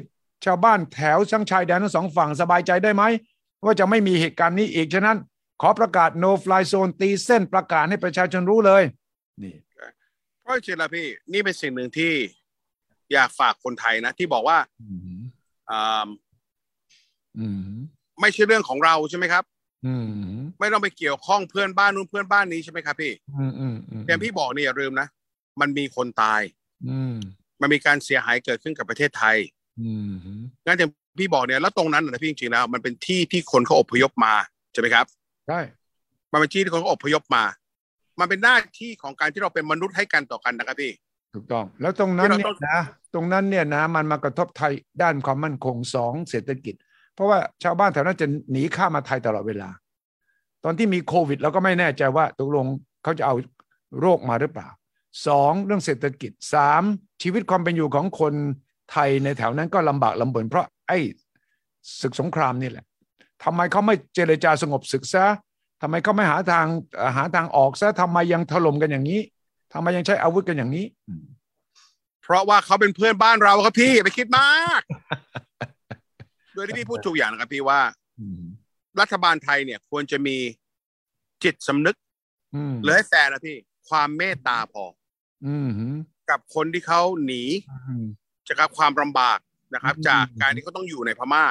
[0.46, 3.04] ชาวบ้านแถวทั้งชายแดนทั้งสองฝั่งสบายใจได้ไหม
[3.64, 5.18] ว่าจะไม่มีเหตุการณ์นี้อีกฉะนั้น
[5.62, 8.84] ขอประกาศ no fly zone ตีเส้นประกาศให้ประชาชนรู้เลย
[9.44, 9.56] นี่
[10.42, 12.14] เพราะจริงๆแล้วพี่ นี่เป็นสิ่งหนึ่งที่
[13.14, 15.20] อยากฝากคนไทยนะ ที่บอกว่าอืม
[15.72, 16.29] อ่าอืม
[18.22, 19.44] ไม่ใช่เรื่องของเราใช่ไหมครับ
[19.86, 20.06] อืม
[20.60, 25.08] ไม่ต้องไปเกี่ยวข้องเพื่อนบ้านนู้นเพื่อนบ้านนี้ใช่ไหมครับพี่อืมอืมอืมแต่พี่บอกนี่อย่าลืมนะ
[25.62, 26.42] มันมีคนตาย
[26.90, 27.16] อืม
[27.62, 29.38] มันมีการเสียหายเกิดขึ้นกับประเทศไทย
[29.82, 30.12] อืม
[30.66, 34.34] งั้นอย่างพี่บอกเนี่ยแล้วตรงนั้นนะพี่จริงๆแล้วมันเป็นที่ที่คนเขาอพยพมา
[34.74, 35.06] ใช่ไหมครับ
[35.48, 35.60] ใช่
[36.32, 37.44] มันเป็นที่ที่คนเขาอพยพมา
[38.20, 40.92] มันเป็นหน้าที่ของการที่เราเป็นมนุษย์ให้กันต่อกันนะครับพี่
[41.34, 42.80] ถูกต้อง แล้วตรงนั้นที่เราเนี่ต้ยองนะ
[43.14, 46.76] ตรงนั้นเนี่ยนะมันมากระทบไทยด้านความมั่นคงสองเศรษฐกิจ
[47.20, 49.70] เพราะว่าชาวบ้านแถวนั้นจะหนีข้ามมาไทยตลอดเวลา
[50.64, 52.66] ตอนที่มีโควิดเราก็ไม่แน่ใจว่าตกลง
[53.04, 53.36] เขาจะเอา
[54.00, 54.68] โรคมาหรือเปล่า
[55.28, 56.84] สองเรื่องเศรษฐกิจสาม
[57.22, 58.34] ชีวิตความเป็นอยู่ของคน
[58.92, 60.98] ไทยในแถวนั้นก็ลำบากลำบนเพราะไอ้
[62.02, 62.86] ศึกสงครามนี่แหละ
[63.44, 65.26] ทำไมเขาไม่เจรจาสงบศึกซะ
[65.82, 66.68] ทำไมเขาไม่หาทาง
[67.16, 69.20] หาทางออกซะทำไมยังถล่มกันอย่างนี้
[69.74, 70.86] ทำไมยังใช้อาวุธกันอย่างนี้
[72.22, 74.82] เพราะว่าเขาเป็นเพื่อนบ้านเราครับพี่อย่าไปคิดมาก
[76.60, 77.80] ดยที่พี่พูดถูกอย่างนะครับพี่ว่า
[78.20, 78.42] อืม
[79.00, 80.38] รัฐบาลไทยเนี่ยควรจะมี
[81.44, 81.96] จิตสำนึก
[82.56, 83.58] อืมหรือให้แฟร์นะพี่
[83.90, 84.86] ความเมตตาพอ
[85.46, 85.98] อืมอืม
[86.30, 87.44] กับคนที่เขาหนี
[87.88, 88.06] อืม
[88.48, 89.40] จากความลำบาก
[89.74, 91.44] นะครับอืมจากการที่เขาต้องอยู่ในพม่า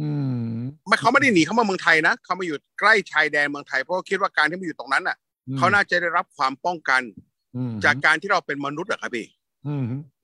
[0.00, 0.42] อืม
[0.86, 5.16] ไม่เขาไม่ได้หนีเข้ามาเมืองไทยนะเขามาอยู่ใกล้ชายแดนเมืองไทยเพราะเขาคิดว่าการที่มาอยู่ตรงนั้นน่ะ
[5.58, 7.02] เขาน่าจะได้รับความป้องกัน
[7.56, 9.37] อืมจากการที่เราเป็นมนุษย์อะครับพี่อืม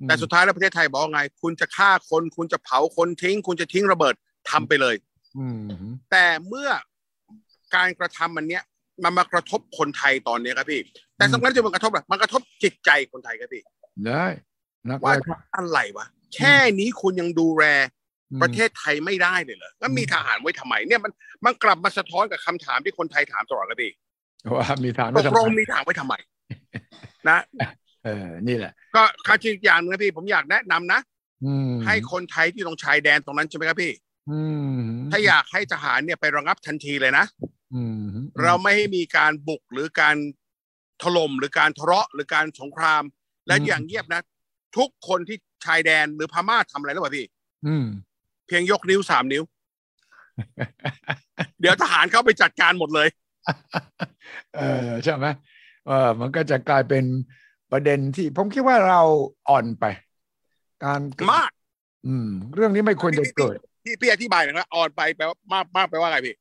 [0.07, 4.15] แต่สุดท้ายแล้วประเทศไทยบอกว่าไง คุณจะฆ่าคน คุณจะเผาคนทิ้ง คุณจะทิ้งระเบิด
[4.51, 4.95] ทำไปเลย
[5.39, 5.59] อืม
[6.11, 6.69] แต่เมื่อ
[7.75, 8.63] การกระทำมันเนี้ย
[9.05, 10.81] มันมากระทบคนไทยตอนเนี้ยครับพี่
[11.17, 13.63] แต่สำคัญจะมันกระทบอะไรมันกระทบจิตใจคนไทยครับพี่
[14.07, 14.27] ได้
[14.89, 17.65] นักว่าเลยครับอะไรวะแค่นี้คุณยังดูแล
[18.43, 21.13] ประเทศไทยไม่ได้เลยเหรอแล้วมีทหารไว้ทำไมเนี่ยมัน
[21.45, 23.93] มันกลับมาสะท้อนกับคำถามที่คนไทยถามตลอดครับพี่
[24.57, 26.15] ว่ามีฐานตไว้กทำลงไมมีทหารไว้ทำไม
[27.29, 27.39] นะ
[28.05, 31.01] เออนี่แหละ ก็ค่าจริงอย่างหนึงนะพี่ผมอยากแนะนำนะ
[31.45, 33.93] อืมให้คนไทยที่ตรงชายแดนตรงนั้นใช่ไหมครับพี่
[34.31, 34.79] อืม
[35.11, 37.25] ถ้าอยากให้ทหารเนี่ยไประงับทันทีเลยนะ
[37.75, 38.03] อืม
[38.43, 40.17] เราไม่ให้มีการบุกหรือการ
[41.03, 43.03] ถล่มหรือการทะเลาะหรือการสงคราม
[43.47, 44.23] และอย่างเงียบนะ
[44.77, 47.27] ทุกคนที่ชายแดนหรือพม่าทำอะไรหรือเปล่าพี่
[47.67, 47.87] อืม
[48.47, 49.43] เพียงยกนิ้วสามนิ้ว
[51.61, 53.09] เดี๋ยวทหารเข้าไปจัดการหมดเลย
[54.55, 55.27] เออใช่ไหม
[55.87, 57.05] เออมันก็จะกลายเป็น
[57.75, 59.01] ประเด็นที่ผมคิดว่าเรา
[59.49, 59.85] อ่อนไป
[60.85, 61.01] การ
[61.33, 61.51] มาก
[62.07, 66.35] อืม เรื่องนี้ไม่ควรจะเกิดพี่พี่อธิบายหน่อยนะอ่อนไปแปลว่ามากมากแปลว่าอะไรพี่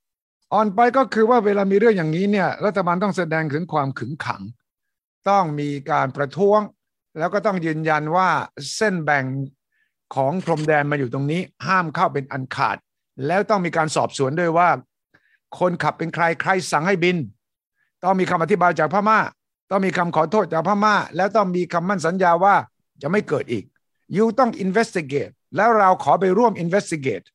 [0.54, 4.42] อ่อนไปก็คือว่าเวลามีเรื่องอย่างนี้เนี่ย รัฐบาลต้องแสดงถึงความขึงขัง
[5.30, 6.60] ต้องมีการประท้วง
[7.20, 8.30] แล้วก็ต้องยืนยันว่า
[8.76, 9.26] เส้นแบ่ง
[10.16, 12.78] ของพรมแดนมาอยู่ตรงนี้ ห้ามเข้าเป็นอันขาด
[13.28, 14.70] แล้วต้องมีการสอบสวนด้วยว่า
[15.60, 17.18] คนขับเป็นใครใครสั่งให้บิน
[18.04, 19.20] ต้องมีคำอธิบายจากพม่า
[19.74, 22.56] ต้องมีคำขอโทษจากพม่า แล้วต้องมีคำมั่นสัญญาว่า
[23.02, 23.64] จะไม่เกิดอีก
[24.16, 27.26] ยูต้อง investigate แล้วเราขอไปร่วม investigate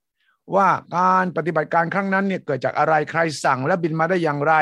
[0.54, 4.54] ว่าการปฏิบัติการครั้งนั้นเนี่ยเกิดจากอะไรใครสั่งและบินมาได้อย่างไร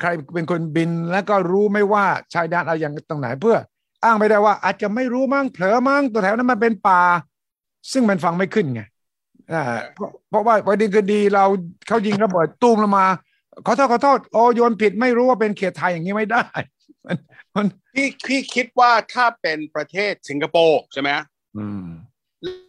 [0.00, 3.56] ใครเป็นคนบินแล้วก็รู้ไม่ว่าชายแดนอะไรอย่างตรงไหนเพื่อ
[4.04, 7.02] อ้างไม่ได้ว่าอาจจะไม่รู้มั้งเผลอมั้งตัวแถวนั้นมันเป็นป่า
[7.92, 8.82] ซึ่งมันฟังไม่ขึ้นไง
[9.94, 11.44] เพราะเพราะว่าวันดีคืนดีเรา
[11.86, 13.06] เขายิงระเบิดตูมลงมา
[13.66, 16.44] ขอโทษขอโทษโอโยนผิดไม่รู้ว่าเป็นเขตไทยอย่างนี้ไม่ได้
[17.06, 17.16] มัน
[17.56, 21.10] มันพี่พี่คิดว่าถ้าเป็นประเทศสิงคโปร์ใช่ไหม
[21.58, 21.86] อืม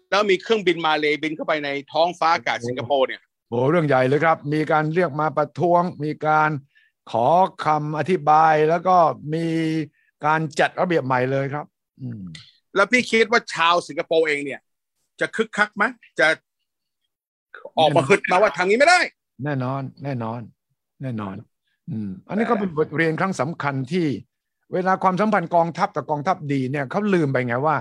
[0.10, 6.50] แล้วมีเครื่องบินมาเลยบินเข้าไปในท้องฟ้าอากาศสิงคโปร์เนี่ยโอ้เรื่องใหญ่เลยครับ มีการเรียกมาประท้วง มีการ
[7.12, 7.28] ขอ
[7.66, 8.96] คำอธิบายแล้วก็
[9.34, 9.48] มี
[10.26, 11.66] การจัดระเบียบใหม่เลยครับ
[12.02, 12.24] อืม
[12.76, 14.60] แล้วพี่คิดว่าชาวสิงคโปร์เองเนี่ย
[15.20, 15.84] จะคึกคักไหม
[16.20, 16.28] จะ
[17.78, 19.00] ออกมาคึดมาว่าทางนี้ไม่ได้
[19.44, 20.42] แน่นอน แน่นอน
[21.02, 21.36] แน่นอน
[21.90, 24.08] อืม อันนี้ก็เป็นบทเรียนครั้งสำคัญที่
[24.74, 27.78] เวลาความสัมพันธ์กองทัพกับกองทัพดีเนี่ยเขาลืมไปไงว่า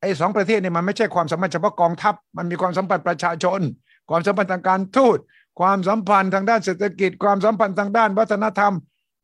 [0.00, 3.60] ไอ้สองประเทศเนี่ยมันไม่ใช่ความสัมพันธ์เฉพาะกองทัพ มันมีความสัมพันธ์ประชาชน
[4.10, 5.18] ความสัมพันธ์ทางการทูต
[5.60, 8.72] ความสัมพันธ์ทางด้านเศรษฐกิจ ความสัมพันธ์ทางด้านวัฒนธรรม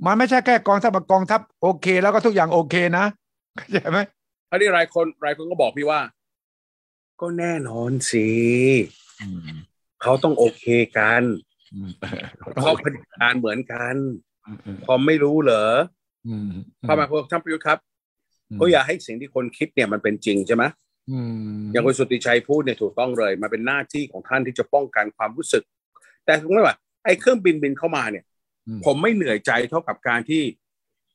[0.07, 3.05] มันไม่ใช่แค่กองทัพกับกองทัพโอเค แล้วก็ทุกอย่างโอเคนะ
[3.57, 3.99] เข้าใจไหม
[4.51, 6.01] อันนี้หลายคนหลายคนก็บอกพี่ว่า
[7.21, 8.29] ก็แน่นอนสิ
[9.21, 9.57] อืม
[10.03, 10.65] เขาต้องโอเค
[10.99, 11.23] กัน
[11.75, 11.91] อืม
[12.63, 13.97] เขาผลิตการเหมือนกัน
[14.47, 15.65] อืมอืมพอไม่รู้เหรอ
[16.29, 16.51] อืม
[16.87, 17.79] พอมาพวกท่านประยุทธ์ครับ
[18.61, 20.65] ก็อยากให้สิ่งที่คนคิดเนี่ยมันเป็นจริงใช่ไหม
[21.11, 21.19] อื
[21.59, 25.63] มอย่างคุณสุทธิชัยพูดเนี่ยถูกต้องเลยมันเป็นหน้าที่ของท่านที่จะป้องกันความรู้สึก
[26.25, 28.25] แต่ตรงนี้ว่าไอ้เครื่องบินบินเข้ามาเนี่ย
[28.67, 30.43] อืมผมไม่เหนื่อยใจเท่ากับการที่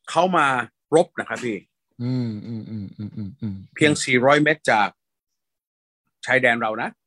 [0.10, 0.48] เขามา
[0.96, 1.58] รบนะครับพี่
[2.04, 4.90] อืมอืมอืมอืมอืมอืมเพียง 400 เมตรจาก
[6.26, 7.05] ชายแดนเรานะอืมอืม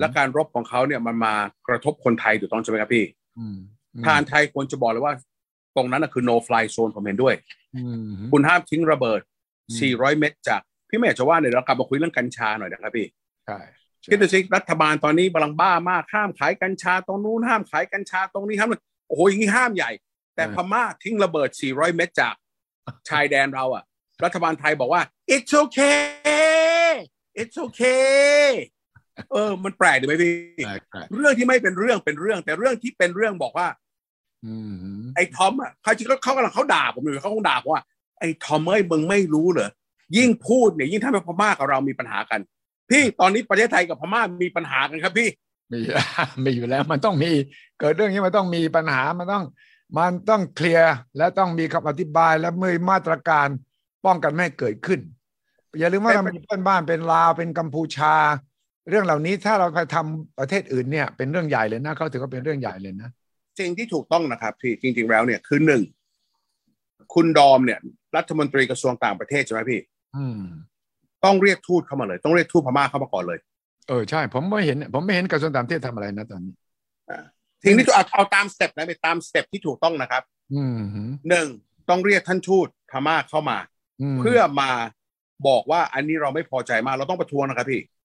[0.00, 1.34] และการรบของเขาเนี่ยมันมา
[1.68, 3.04] กระทบคนไทยถูกต้องใช่ไหมครับพี่
[3.38, 3.56] อืม
[4.04, 5.14] ทหารไทยควรจะบอกเลยว่า
[5.76, 7.34] ตรงนั้นนะคือ no fly zone ผมเห็นด้วย
[7.76, 9.20] อืมคุณห้ามทิ้งระเบิด
[9.68, 13.06] อืม400 เมตรจาก พี่ไม่อยากจะว่าเนี่ยเรากลับมาคุยเรื่องกัญชาหน่อยนะครับพี่
[13.46, 13.58] ใช่
[14.10, 18.70] คิดดูสิรัฐบาลตอนนี้กำลังบ้ามากห้ามขายกัญชาตรงนู้นห้ามขายกัญชาตรงนี้ห้าม
[19.08, 19.90] โอ้โหอย่างนี้ห้ามใหญ่
[20.36, 22.34] แต่พม่าทิ้งระเบิด 400 เมตรจาก
[23.08, 23.84] ชายแดนเราอะ
[24.24, 25.02] รัฐบาลไทยบอกว่า
[25.34, 26.92] it's okay
[27.40, 28.46] it's okay
[29.32, 30.32] เออ มันแปลกดีไหมพี่
[30.66, 33.68] แปลกแปลกเรื่องที่ไม่เป็นเรื่องเป็นเรื่อง แต่เรื่องที่เป็นเรื่องบอกว่า
[34.44, 34.54] อื
[35.00, 37.84] มไอ้ทอมอะเขาจริงๆเขากำลังเขาด่าผมอยู่เขาคงด่าผมว่า
[38.18, 39.70] ไอ้ทอมเอ้ยมึงไม่รู้เหรอ
[40.16, 42.40] ยิ่งพูดเนี่ยยิ่งทำให้พม่ากับเรามีปัญหากัน
[42.90, 45.28] พี่ตอนนี้ประเทศไทยกับพม่ามีปัญหากันครับพี่
[45.72, 45.80] มี
[46.44, 47.30] มีอยู่แล้วมันต้องมี
[47.78, 49.44] เกิดเรื่องนี้มันต้องมีปัญหามันต้อง
[49.98, 53.48] มันต้องเคลียร์และต้องมีคำอธิบายและมือมาตรการ
[54.06, 55.00] ป้องกันไม่ให้เกิดขึ้น
[55.78, 58.14] อย่าลืมว่าแต่เรามีเพื่อนบ้านเป็นลาวเป็นกัมพูชา
[58.88, 63.10] เรื่องเหล่านี้ถ้าเราไปทำประเทศอื่นเนี่ยเป็นเรื่องใหญ่เลยนะเขาถือว่าเป็นเรื่องใหญ่เลยนะ
[63.60, 65.82] สิ่งที่ถูกต้องนะครับพี่จริง ๆ แล้วเนี่ยคือหนึ่ง
[67.14, 67.80] คุณดอมเนี่ย
[68.16, 69.80] รัฐมนตรีกระทรวงต่างประเทศใช่ไหมพี่
[70.16, 70.40] อืม
[71.24, 73.38] ต้องเรียกทูตเข้ามาเลย ต้องเรียกทูตพม่าเข้ามาก่อนเลย
[73.88, 76.54] เออใช่ ผมไม่เห็น ผมไม่เห็นกระทรวงต่างประเทศทำอะไรนะตอนนี้
[77.64, 80.22] สิ่งที่ถูกเอาเอาตามสเต็ปนะไปตามสเต็ปที่ถูกต้องนะครับ
[80.54, 80.78] อืม
[81.28, 81.48] หนึ่ง
[81.88, 83.58] ต้องเรียกท่านทูตพม่าเข้ามา
[84.14, 84.70] มเพื่อมา
[85.48, 87.97] บอกว่าอันนี้เราไม่พอใจมากเราต้องประท้วงนะครับพี่อืม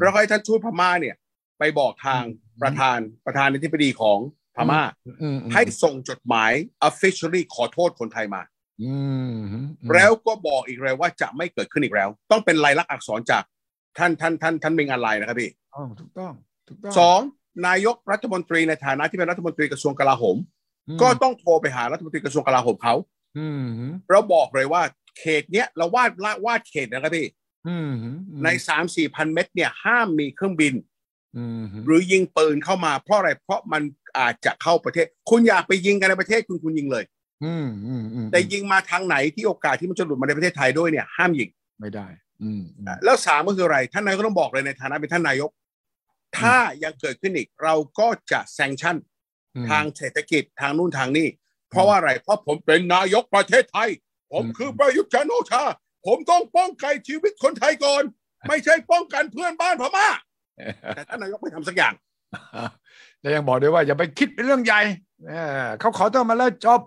[0.00, 1.16] แล้วก็ให้ท่านทูตพม่าเนี่ย
[1.58, 4.18] ไปบอกทางอืมประธานประธานในที่ปดีของ
[4.56, 6.52] พม่าอืมอืมให้ส่งจดหมาย
[6.88, 8.42] officially ขอโทษคนไทยมา
[8.82, 8.94] อื
[9.32, 9.58] มอื
[9.88, 13.42] มแล้วก็บอกอีกเลยว่าจะไม่เกิดขึ้นอีกแล้ว ต้องเป็นลายลักษณ์อักษรจาก
[13.98, 16.32] ท่านท่านท่านท่านมิงอันไลน์นะครับพี่อ๋อถูกต้อง
[16.68, 17.20] ถูกต้องสอง
[17.66, 20.36] นายกรัฐมนตรีในฐานะที่เป็นรัฐมนตรีกระทรวงกลาโหม
[20.88, 22.94] อืมก็ต้องโทรไปหารัฐมนตรีกระทรวงกลาโหมเขา
[23.38, 23.64] อืม
[24.10, 24.82] แล้วบอกเลยว่า
[25.18, 27.32] เขตเนี้ยเราวาดละวาดเขตนะครับพี่อืม
[28.44, 30.74] ในสามสี่พันเมตรเนี่ยห้ามมีเครื่องบิน
[31.36, 33.82] อืมหรือยิงปืนเข้ามาเพราะอะไรเพราะมัน
[34.18, 37.04] อาจจะเข้าประเทศ คุณอยากไปยิงกันในประเทศคุณคุณยิงเลย
[37.44, 41.48] อืมอืมอืมแต่ยิงมาทางไหนที่โอกาสที่มันจะหลุดมาในประเทศไทยด้วยเนี่ย ห้ามยิง
[41.80, 42.06] ไม่ได้
[42.42, 45.50] อืมอืมแล้วสามก็คืออะไร ท่านนายกก็ต้องบอกเลยในฐานะเป็นท่านนายก
[46.38, 48.96] ถ้ายังเกิดขึ้นอีก เราก็จะแซงชั่น
[49.56, 51.28] อืมทางเศรษฐกิจทางนู่นทางนี่
[51.70, 53.88] เพราะว่าอะไร เพราะผมเป็นนายกประเทศไทย
[54.32, 55.64] ผมอืมคือประยุทธ์จันทร์โอชา
[56.06, 58.02] ผมต้องป้องกันชีวิตคนไทยก่อน
[58.48, 60.08] ไม่ใช่ป้องกันเพื่อนบ้านพม่า
[60.96, 61.94] แต่ท่านนายกไม่ทำสักอย่าง
[63.20, 64.80] แล้วยังบอกด้วยว่าอย่าไปคิดเป็นเรื่องใหญ่
[65.28, 66.80] เออเขาขอโทษมาแล้วจบ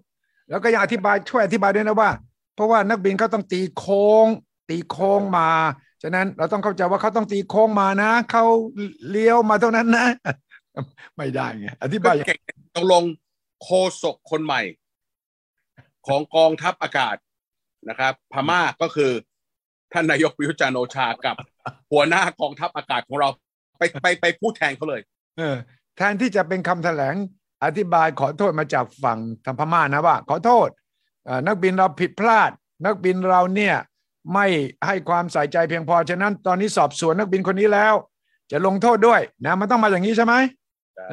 [0.49, 2.11] แล้วก็ยังอธิบายช่วยอธิบายด้วยนะว่า
[2.55, 4.25] เพราะว่านักบินเขาต้องตีโค้ง
[4.69, 5.49] ตีโค้งมา
[6.01, 8.45] ฉะนั้นเราต้องเข้าใจว่าเขาต้องตีโค้งมานะเขา
[9.09, 10.07] เลี้ยวมาเท่านั้นนะ
[11.17, 12.39] ไม่ได้ไงอธิบายอย่างเก่ง
[12.75, 13.03] ตกลง
[13.63, 13.69] โค
[14.01, 14.61] ศกคนใหม่
[16.07, 17.15] ของกองทัพอากาศ
[17.89, 19.11] นะครับ พม่าก็คือ
[19.93, 21.35] ท่านนายกประยุทธ์จันทร์โอชากับ
[21.91, 23.29] หัวหน้ากองทัพอากาศของเรา
[23.77, 25.01] ไปไปไปพูดแทนเขาเลย
[25.37, 25.55] เออ
[25.97, 27.15] แทนที่จะเป็นคำแถลง
[27.63, 30.69] อธิบายขอโทษมาจากฝั่งทางพม่านะว่า ขอโทษ
[31.25, 32.51] เอ่อนักบินเราผิดพลาด
[32.85, 33.75] นักบินเราเนี่ย
[34.33, 34.45] ไม่
[34.85, 37.93] ให้ความใส่ใจเพียงพอ ฉะนั้นตอนนี้สอบสวนนักบินคนนี้แล้ว
[38.51, 40.33] จะลงโทษด้วยนะมันต้องมาอย่างนี้ใช่ไหม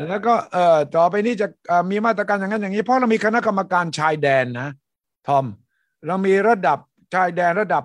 [0.09, 4.69] แล้วก็เอ่อต่อไปนี้จะเอ่อมีมาตรการอย่างนั้นอย่างนี้ เพราะเรามีคณะกรรมการชายแดนนะ
[5.29, 5.45] ทอม
[6.07, 6.79] เรามีระดับ
[7.15, 7.85] ชายแดนระดับ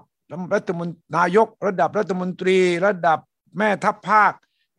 [0.53, 3.19] รัฐมนตรีนายก ระดับรัฐมนตรี ระดับ
[3.57, 4.31] แม่ทัพภาค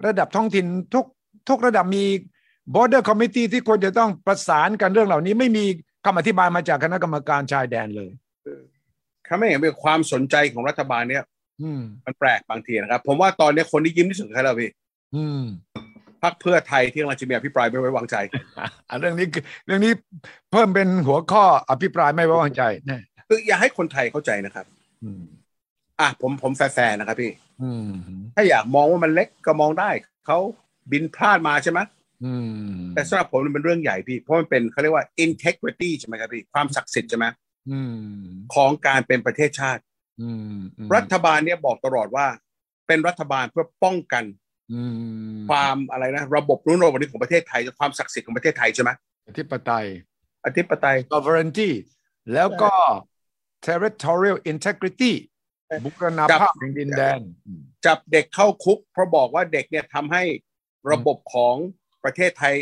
[0.06, 1.04] ระดับท้องถิ่นทุก
[1.48, 2.04] ทุกระดับมี
[2.74, 5.64] border committee ที่ควรจะต้องประสานกันเรื่องเหล่านี้ ไม่มี
[6.04, 8.10] คำอธิบายมาจากคณะกรรมการชายแดนเลย
[9.26, 11.24] ถ้าไม่เห็นเป็นความสนใจของรัฐบาลเนี่ย
[11.62, 14.70] อืมมันแปลกบางทีนะครับ ผมว่าตอนนี้คนที่ยิ้มที่สุดคือใครแล้วพี่
[15.14, 15.44] อืม
[16.22, 18.16] พรรคเพื่อไทยที่กำลังจะมีอภิปรายไม่ไว้วางใจ
[18.88, 19.92] อะเรื่องนี้คือเรื่องนี้
[20.50, 22.98] เพิ่มเป็นหัวข้ออภิปรายไม่ไว้วางใจแน่
[23.32, 24.66] คืออย่าให้คนไทยเข้าใจนะครับ
[25.04, 25.22] อืม
[26.00, 27.90] อะผมผมแฟร์ๆนะครับพี่อืม
[28.34, 29.90] ถ้าอยากมองว่ามันเล็กก็มองได้
[30.26, 30.38] เขา
[30.92, 31.80] บินพลาดมาใช่ไหม
[32.24, 32.32] อื
[32.76, 37.26] มแต่สำหรับผมมันเป็นเรื่องใหญ่พี่ เพราะมันเป็นเขาเรียกว่า integrity ใช่ไหมครับพี่ความศักดิ์สิทธิ์ใช่ไหม
[37.70, 39.82] อืมของการเป็นประเทศชาติ
[40.22, 42.26] อืมอืมรัฐบาลเนี่ยบอกตลอดว่า
[42.86, 44.24] เป็นรัฐบาลเพื่อป้องกัน
[44.72, 44.82] อื
[45.36, 48.90] มความอะไรนะระบบรุ่นระบบนี้ของประเทศไทยความศักดิ์สิทธิ์ของประเทศไทยใช่ไหม
[49.28, 49.86] อธิปไตย
[50.46, 51.70] อธิปไตย sovereignty
[52.34, 52.72] แล้วก็
[53.66, 55.12] territorial integrity
[55.66, 60.22] ใช่บุรณภาพแห่งดินแดนอืมจับเด็กเข้าคุก เพราะบอกว่าเด็กเนี่ยทำให้
[60.92, 61.54] ระบบของ
[62.04, 62.54] ประเทศไทย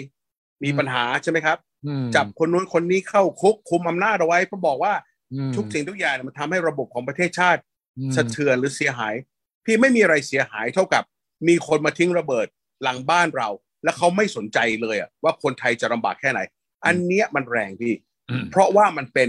[0.62, 4.94] มีอืมปัญหาใช่ไหมครับอืมจับคนนู้นคนนี้เข้าคุกคุมอำนาจเอาไว้เพราะบอกว่า
[5.32, 7.60] อืมทุกสิ่งทุกอย่างเนี่ยมันทำให้ระบบของประเทศชาติ
[7.98, 9.14] อืมสะเทือนหรือเสียหาย
[9.64, 11.04] พี่ไม่มีอะไรเสียหายเท่ากับ
[11.48, 12.46] มีคนมาทิ้งระเบิด
[12.82, 13.48] หลังบ้านเรา
[13.84, 16.40] แล้วเขาไม่สนใจเลยอะว่าคนไทยจะลำบากแค่ไหน
[16.86, 17.94] อันเนี้ยมันแรงพี่
[18.30, 19.28] อืมเพราะว่ามันเป็น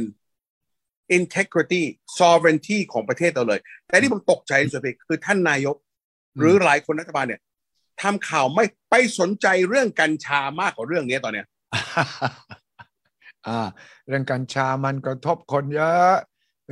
[1.17, 1.83] integrity
[2.19, 5.75] sovereignty ของประเทศเราเลย แต่ที่ผมตกใจที่สุดพี่คือท่านนายก
[6.39, 7.41] หรือหลายคนรัฐบาลเนี่ย
[8.01, 11.47] ทำข่าวไม่ไปสนใจเรื่องกัญชามากกว่าเรื่องนี้ตอนเนี้ย
[13.47, 13.59] อ่า
[14.07, 16.13] เรื่องกัญชามันกระทบคนเยอะ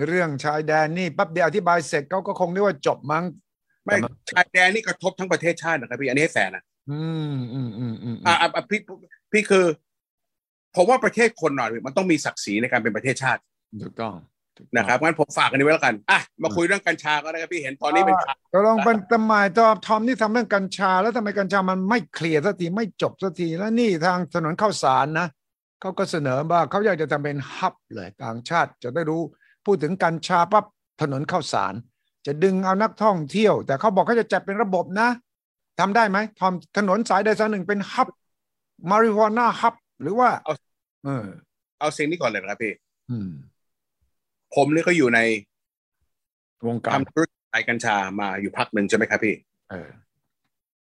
[0.07, 3.23] เรื่องชายแดนนี่ปั๊บเดียวอธิบายเสร็จเขาก็คงนึกว่าจบมั้ง
[3.85, 3.95] ไม่
[4.31, 7.01] ชายแดนนี่กระทบทั้งประเทศชาตินะครับพี่อันนี้ให้แฟนนะอื
[7.33, 8.81] มอืมอืมอืมอ่าอะอะพี่
[9.31, 9.65] พี่คือ
[10.75, 13.41] ผมว่าประเทศคนหน่อยมันต้องมีศักดิ์ศรีในการเป็นประเทศชาติ
[13.83, 14.13] ถูกต้อง
[14.57, 25.27] ถูกต้องนะครับงั้นผมฝากกันนี้ไว้แล้วกันอะมาคุยเรื่องกัญชาก็ได้ครับพี่เห็นตอนนี้เป็นข่าวก็ลองเป็นทำไมตอบทอมนี่ทำเรื่องกัญชา แล้วทำไมกัญชามันไม่เคลียร์สักทีไม่จบสักทีแล้วนี่ทางถนนข้าวสารนะ
[25.81, 29.21] เขาก็เสนอว่าเขาอยากจะทำเป็นฮับเลยต่างชาติจะได้รู้
[29.65, 30.65] พูดถึงกัญชาปั๊บ
[31.01, 31.73] ถนนข้าวสาร
[32.25, 35.09] จะดึงเอานักท่องเที่ยว แต่เขาบอกเขาจะจัดเป็นระบบนะ
[35.79, 38.07] ทำได้ไหมทำถนนสายใดสายหนึ่งเป็นฮับ
[38.89, 40.53] มาริวาน่าฮับหรือว่า เอา
[41.05, 41.25] เออ
[41.79, 42.73] เอาสิ่งนี้ก่อนเลยนะครับพี่
[43.09, 43.29] อืม
[44.55, 45.19] ผมนี่ก็อยู่ใน
[46.67, 49.35] วงการทำธุรกิจขายกัญชามาอยู่พักหนึ่งใช่ไหมครับพี่
[49.69, 49.89] เออ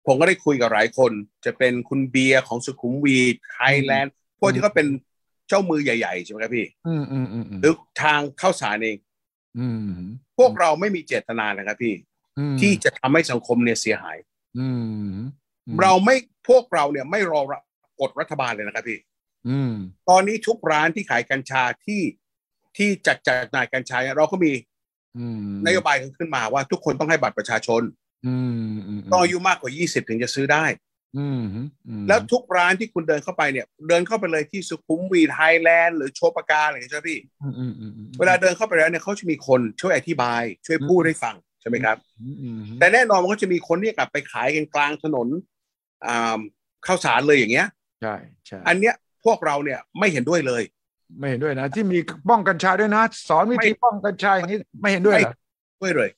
[0.06, 1.12] ผมก็ได้คุยกับหลายคน
[1.44, 4.86] จะเป็นคุณเบียร์ของ Sukhumweed Thailand พวกที่เขาเป็น
[5.48, 8.96] เจ้ามือใหญ่ๆใช่ไหมครับพี่อืมอืมอืมอืมหรือทางข้าวสารเอง
[9.58, 9.90] อืม
[10.38, 11.94] พวกเราไม่มีเจตนานะครับพี่
[12.38, 14.16] อืมที่จะทำให้สังคมเนี่ยเสียหาย
[14.58, 14.68] อื
[15.08, 15.10] ม
[15.80, 16.16] เราไม่
[16.48, 17.40] พวกเราเนี่ยไม่รอ
[18.00, 18.98] กฎรัฐบาลเลยนะครับพี่
[19.48, 19.72] อืม
[20.08, 22.02] ตอนนี้ทุกร้านที่ขายกัญชาที่
[22.78, 24.52] ที่จัดจำหน่ายกัญชาเนี่ยเราก็มี
[25.18, 27.82] อืมนโยบายขึ้นมาว่าทุกคนต้องให้บัตรประชาชน
[28.26, 28.36] อื
[28.68, 30.64] มอืมต้องอายุมากกว่า 20 ถึงจะซื้อได้
[31.16, 31.40] อืม
[31.88, 45.28] อืมแล้วทุกร้านที่คุณเดินเข้าไปเนี่ย เดินเข้าไปเลยที่ Sukhumweed Highland หรือ Chopaka อะไรอย่างเงี้ยใช่ไหมพี่อืมอืมอืมอืมเวลาเดินเข้าไปแล้วเนี่ยเขาจะมีคนช่วยอธิบาย ช่วยพูดให้ฟังใช่ไหมครับอืมอืมแต่แน่นอนมันก็จะมีคนที่กลับไปขายกันกลางถนน
[46.06, 46.40] อ่า
[46.86, 47.68] ข้าวสารเลยอย่างเงี้ย
[48.02, 48.14] ใช่
[48.46, 50.62] ใช่อันเนี้ยพวกเราเนี่ยไม่เห็นด้วยเลย
[51.16, 51.98] ไม่เห็นด้วยนะ ที่มี
[52.30, 55.34] ป้องกัญชาด้วยนะ สอนวิธีป้องกัญชาอย่างนี้ไม่เห็นด้วยเหรอ
[55.80, 56.10] ด้วยเลย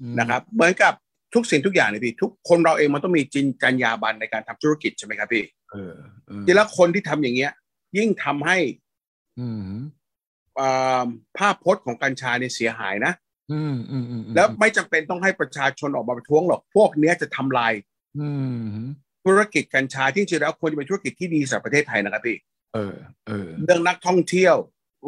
[0.00, 0.92] อืมนะครับ เหมือนกับ
[1.34, 5.94] ทุกสิ่งทุกอย่างเลยพี่ ทุกคนเราเองมันต้องมีจินจัญญาบันในการทำธุรกิจใช่ไหมครับพี่เออ
[6.26, 7.52] เออทีละคนที่ทำอย่างเงี้ย
[7.98, 8.58] ยิ่งทำให้
[9.40, 9.72] อืม
[10.60, 11.06] อ่า
[11.38, 13.12] ภาพพจน์ของกัญชาเนี่ยเสียหายนะ
[13.52, 17.72] อืมอืมอืมแล้วไม่จำเป็นต้องให้ประชาชนออกมาประท้วงหรอก พวกเนี้ยจะทำลาย
[18.18, 18.86] อืม
[19.24, 22.36] ธุรกิจกัญชาที่จริงแล้วควรจะเป็นธุรกิจที่ดีสำหรับประเทศไทยนะครับพี่
[22.76, 22.94] เออ
[23.26, 24.56] เออเรื่องนักท่องเที่ยว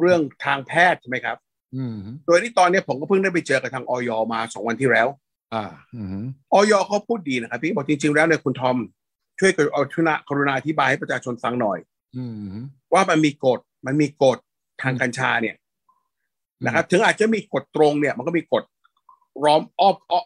[0.01, 1.37] เรื่องทางแพทย์ใช่ไหมครับ
[1.77, 5.09] อืมโดยที่ตอนเนี้ยผมก็เพิ่งได้ไปเจอกับทางออยมาสองวันที่แล้ว
[5.55, 8.77] อ่า อืมออยเขาพูดดีนะครับพี่บอกจริง ๆ แล้วเนี่ยคุณทอม
[9.39, 11.79] ช่วยเอาทุนากรุณาอธิบายให้ประชาชนฟังหน่อย
[12.17, 12.57] อืม
[12.93, 14.39] ว่ามันมีกฎมันมีกฎ
[14.83, 15.57] ทางกัญชาเนี่ย
[16.67, 18.65] นะครับ ถึงอาจจะมีกฎตรงเนี่ย มันก็มีกฎ
[19.45, 20.25] ร้อมอ้อมอ้อม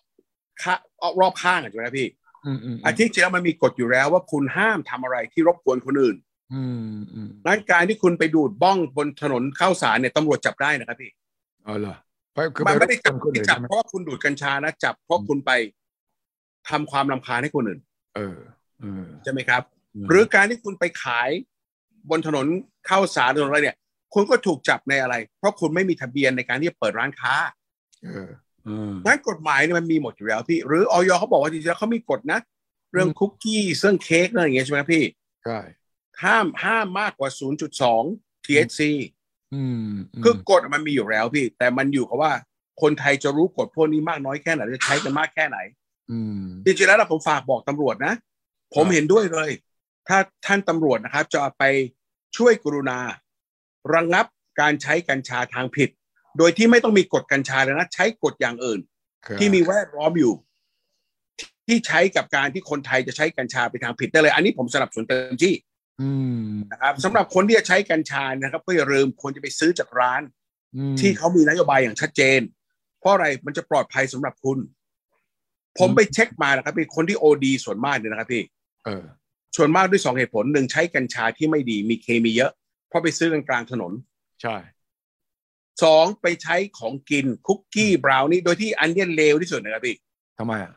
[0.63, 2.09] ข้าอ้อมรอบข้างอะใช่ไหมพี่
[2.47, 6.17] อืมอืมอาทิตย์ที่แล้วมันมีกฎอยู่แล้วว่าคุณห้ามทำอะไรที่รบกวนคนอื่น
[6.53, 11.11] อืมอืมงั้นการที่คุณไปดูดบ้องบนถนนข้าวสารเนี่ยตำรวจจับได้นะครับพี่
[11.65, 11.97] เออเหรอ
[12.35, 15.51] ไปคือมันปไม่ได้จับคนอื่นจับใช่ไหมเพราะว่าคุณดูดกัญชานะจับเพราะคุณไป
[16.69, 17.81] ทำความรำคาญให้คนอื่น
[18.17, 18.39] เออ
[18.81, 19.63] เออใช่ไหมครับ
[20.09, 21.31] หรือการที่คุณไปขาย
[22.11, 22.47] บนถนน
[22.89, 23.77] ข้าวสารถนนอะไรเนี่ย
[24.15, 27.35] คุณก็ถูกจับในอะไร เพราะคุณไม่มีทะเบียนในการที่จะเปิดร้านค้า
[28.05, 28.29] เออ
[28.65, 32.39] เอองั้นกฎหมายเนี่ยมันมีหมดอยู่แล้วพี่ หรือออยเขาบอกว่าจริงๆแล้วเขามีกฎนะ
[32.93, 35.03] เรื่องคุกกี้เรื่องเค้กเรื่องอย่างเงี้ยใช่ไหมพี่
[35.45, 35.59] ใช่
[36.25, 37.31] ห้ามห้ามมากกว่า
[37.89, 38.83] 0.2 THC
[39.55, 39.89] อืม
[40.25, 42.33] คือกฎมันมีอยู่แล้วพี่ แต่มันอยู่กับว่า
[42.83, 45.59] คนไทยจะรู้กฎพวกนี้มากน้อยแค่ไหนจะใช้กันมากแค่ไหน
[46.11, 48.15] อืมจริงๆแล้วนะผมฝากบอกตำรวจนะ
[48.75, 49.51] ผมครับเห็นด้วยเลย
[50.09, 51.65] ถ้าท่านตำรวจนะครับ จะไป
[52.37, 52.99] ช่วยกรุณา
[53.95, 54.27] ระงงับ
[54.61, 55.91] การใช้กัญชาทางผิด
[56.39, 58.81] โดยที่ไม่ต้องมีกฎกัญชาเลยนะ ใช้กฎอย่างอื่น
[59.27, 60.35] ครับที่มีแวดล้อมอยู่
[61.67, 65.72] ที่ใช้กับการที่คนไทยจะใช้กัญชาไปทางผิดได้เลย อันนี้ผมสนับสนุนเต็มที่อืม
[66.73, 70.23] นะครับสำหรับคนที่จะใช้กัญชานะครับ ก็อย่าลืมควรจะไปซื้อจากร้าน
[70.77, 72.41] อืมที่เขามีนโยบายอย่างชัดเจน
[73.01, 74.59] เพราะอะไรมันจะปลอดภัยสำหรับคุณ
[75.79, 78.43] ผมไปเช็คมานะครับเป็นคนที่โอดีส่วนมากเนี่ยนะครับพี่
[78.85, 79.05] เออ
[79.57, 82.53] ส่วนมากด้วยสองเหตุผลหนึ่งใช้กัญชาที่ไม่ดีมีเคมีเยอะ
[82.89, 83.93] เพราะไปซื้อกันกลางถนน
[84.43, 84.57] ใช่
[85.83, 89.97] สองไปใช้ของกินคุกกี้บราวนี่โดยที่อันเนี้ยเลวที่สุดนะครับพี่
[90.39, 90.75] ทำไมอะ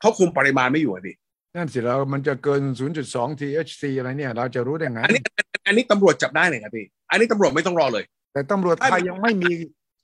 [0.00, 1.16] เขาคุมปริมาณไม่อยู่อะพี่
[1.56, 2.62] นั่นสิแล้วมันจะเกิน
[3.00, 5.22] 0.2 THC อะไรเนี่ย เราจะรู้ได้ไงอันนี้
[5.66, 9.52] อันนี้ตำรวจจับได้เลยครับพี่ อันนี้ตำรวจไม่ต้องรอเลย แต่ตำรวจไทยไม่ยังไม่มี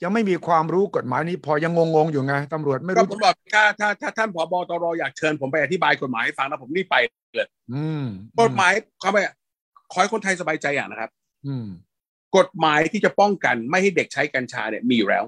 [0.02, 6.96] ยังไม่มีความรู้กฎหมายนี้พอยังงงๆอยู่ไงตำรวจไม่ก็รู้ผมบอกถ้าถ้าถ้าท่านผบตรอยากเชิญผมไปอธิบายกฎหมายให้ฟังนะผมรีบไป
[7.72, 8.04] อืม
[8.40, 9.18] กฎหมายเขาไป
[9.92, 11.10] ขอให้คนไทยสบายใจอย่างนะครับ
[11.46, 11.66] อืม
[12.36, 15.24] กฎหมายที่จะป้องกันไม่ให้เด็กใช้กัญชาเนี่ยมีอยู่แล้ว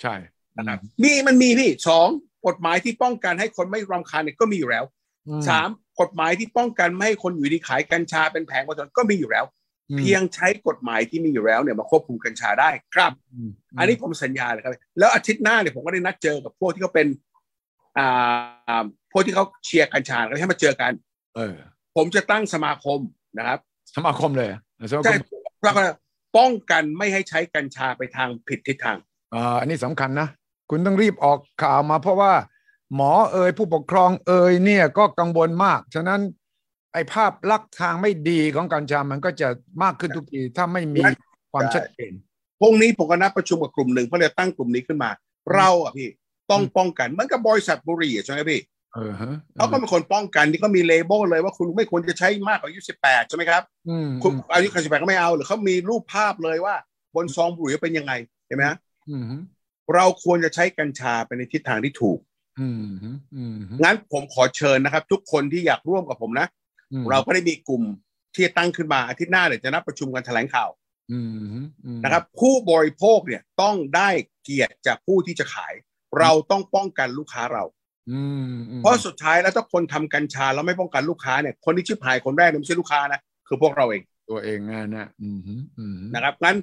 [0.00, 0.14] ใช่
[0.56, 2.08] นะครับมีมันมีพี่สอง
[2.46, 5.02] กฎหมายที่ป้องกันให้คนไม่รำคาญเนี่ยก็มีอยู่แล้วอืม
[5.48, 5.68] สาม
[6.00, 9.44] กฎหมายที่ป้องกันไม่ให้คนอยู่ดีขายกัญชาเป็นแผงบนถนนก็มีอยู่แล้ว
[9.90, 13.12] อืมเพียงใช้กฎหมายที่มีอยู่แล้วเนี่ยมาควบคุมกัญชาได้ครับ
[13.46, 17.06] มอันนี้ผมสัญญาเลยครับ แล้วอาทิตย์หน้าเนี่ยผมก็ได้นัดเจอกับพวกที่เขาเป็น
[17.98, 20.92] อ่าพวกที่เขาเชียร์กัญชาเขาให้มาเจอกัน
[21.36, 21.56] เออ
[21.96, 22.98] ผมจะตั้งสมาคม
[23.38, 23.58] นะครับ
[23.96, 24.48] สมาคมเลย
[24.90, 25.18] สมาคใช่ม
[25.64, 25.82] แล้วก็
[26.36, 28.98] ป้องกันไม่ให้ใช้กัญชาไปทางผิดทิศทาง
[29.34, 30.28] อ่าอันนี้สำคัญนะ
[30.70, 32.32] คุณต้องรีบออกข่าวมาเพราะว่า
[32.94, 36.20] หมอเอ่ยผู้ปกครองเอ่ยเนี่ยก็กังวลมาก ฉะนั้น
[36.92, 39.48] ไอ้ภาพลักษณ์ทางไม่ดีของกัญชามันก็จะ
[39.82, 41.02] มากขึ้นทุกทีถ้าไม่มี
[41.52, 42.12] ความชัดเจน
[42.60, 45.10] พรุ่งนี้ผมก็นัดประชุมกับกลุ่มหนึ่งเพื่อจะตั้งกลุ่มนี้ขึ้นมา
[45.54, 46.08] เราอะพี่
[46.50, 48.60] ต้องป้องกันเหมือนกับบริษัทบุหรี่อะใช่ไหมพี่
[48.94, 56.74] เออฮะเขาก็เป็นคนป้องกันที่เขามีเลเบลเลยว่าคุณไม่ควรจะใช้มากกว่าอายุสิบแปดใช่ไหมครับอืมคุณอายุสิบแปดก็ไม่เอาหรือเขามีรูปภาพเลยว่า
[57.14, 58.12] บนซองบุหรี่เป็นยังไง
[58.46, 58.78] เห็นไหมฮะ
[59.10, 59.24] อืม
[59.94, 62.33] เราควรจะใช้กัญชาไปในทิศทางที่ถูกอืมอืม
[63.84, 66.46] งั้นผมขอเชิญนะครับ ทุกคนที่อยากร่วมกับผมนะ
[67.10, 67.82] เราก็ได้มีกลุ่ม
[68.34, 70.70] ที่จะตั้งขึ้นมาอาทิตย์หน้าเดี๋ยวจะนัดประชุมกันแถลงข่าว
[71.12, 71.64] อืม
[72.04, 74.10] นะครับ ผู้บริโภคเนี่ยต้องได้
[74.42, 75.74] เกียรติจากผู้ที่จะขาย
[76.18, 77.64] เราต้องป้องกันลูกค้าเรา
[78.10, 85.40] อืมเพราะสุดท้ายแล้วถ้าคนทำกัญชาแล้วไม่ป้องกันลูกค้าเนี่ยคนที่ชิบหายคนแรกเนี่ยไม่ใช่ลูกค้านะคือพวกเราเอง ตัวเองงานนะอืม
[85.78, 86.56] อืมนะครับงั้น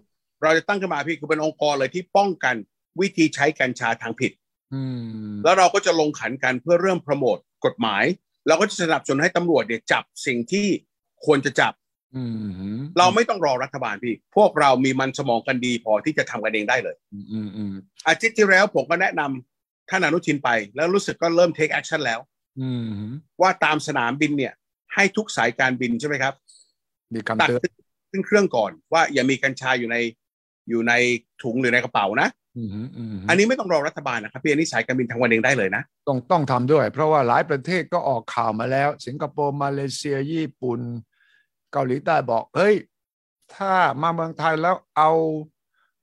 [0.44, 2.56] เราจะตั้งขึ้นมาพี่คือเป็นองค์กรเลยที่ป้องกัน
[3.02, 4.41] วิธีใช้กัญชาทางผิดอืม
[5.44, 8.04] แล้วเราก็จะลงขันกันเพื่อเริ่มโปรโมทกฎหมาย
[8.48, 10.68] เราก็จะสนับสนุนให้ตำรวจเนี่ยจับสิ่งที่
[11.26, 11.74] ควรจะจับ
[12.16, 12.24] อื
[12.78, 17.74] มเราไม่ต้องรอรัฐบาลพี่ พวกเรามีมันสมองกันดีพอที่จะทำกันเองได้เลยอืมอืม
[18.08, 22.20] อาทิตย์ที่แล้วผมก็แนะนำท่านอนุทินไป แล้วรู้สึกก็เริ่ม take action แล้ว
[22.60, 22.92] อืม
[23.42, 24.54] ว่าตามสนามบินเนี่ย
[24.94, 26.34] ให้ทุกสายการบินใช่ไหมครับ
[27.14, 27.62] มีคำตัดเตือน
[28.12, 29.98] ขึ้นเครื่องก่อนว่าอย่ามีกัญชาอยู่ใน
[30.70, 30.94] อยู่ใน
[31.44, 40.80] ถุงหรือในกระเป๋านะ อืมอืมอันนี้ไม่ต้องรอรัฐบาลนะครับพี่อันนี้สายการบินทำกันเองได้เลยนะ ต้องต้องทำด้วย เพราะว่าหลายประเทศก็ออกข่าวมาแล้ว สิงคโปร์มาเลเซียญี่ปุ่น
[41.72, 42.76] เกาหลีใต้บอกเฮ้ย
[43.56, 45.12] ถ้ามาเมืองไทยแล้วเอา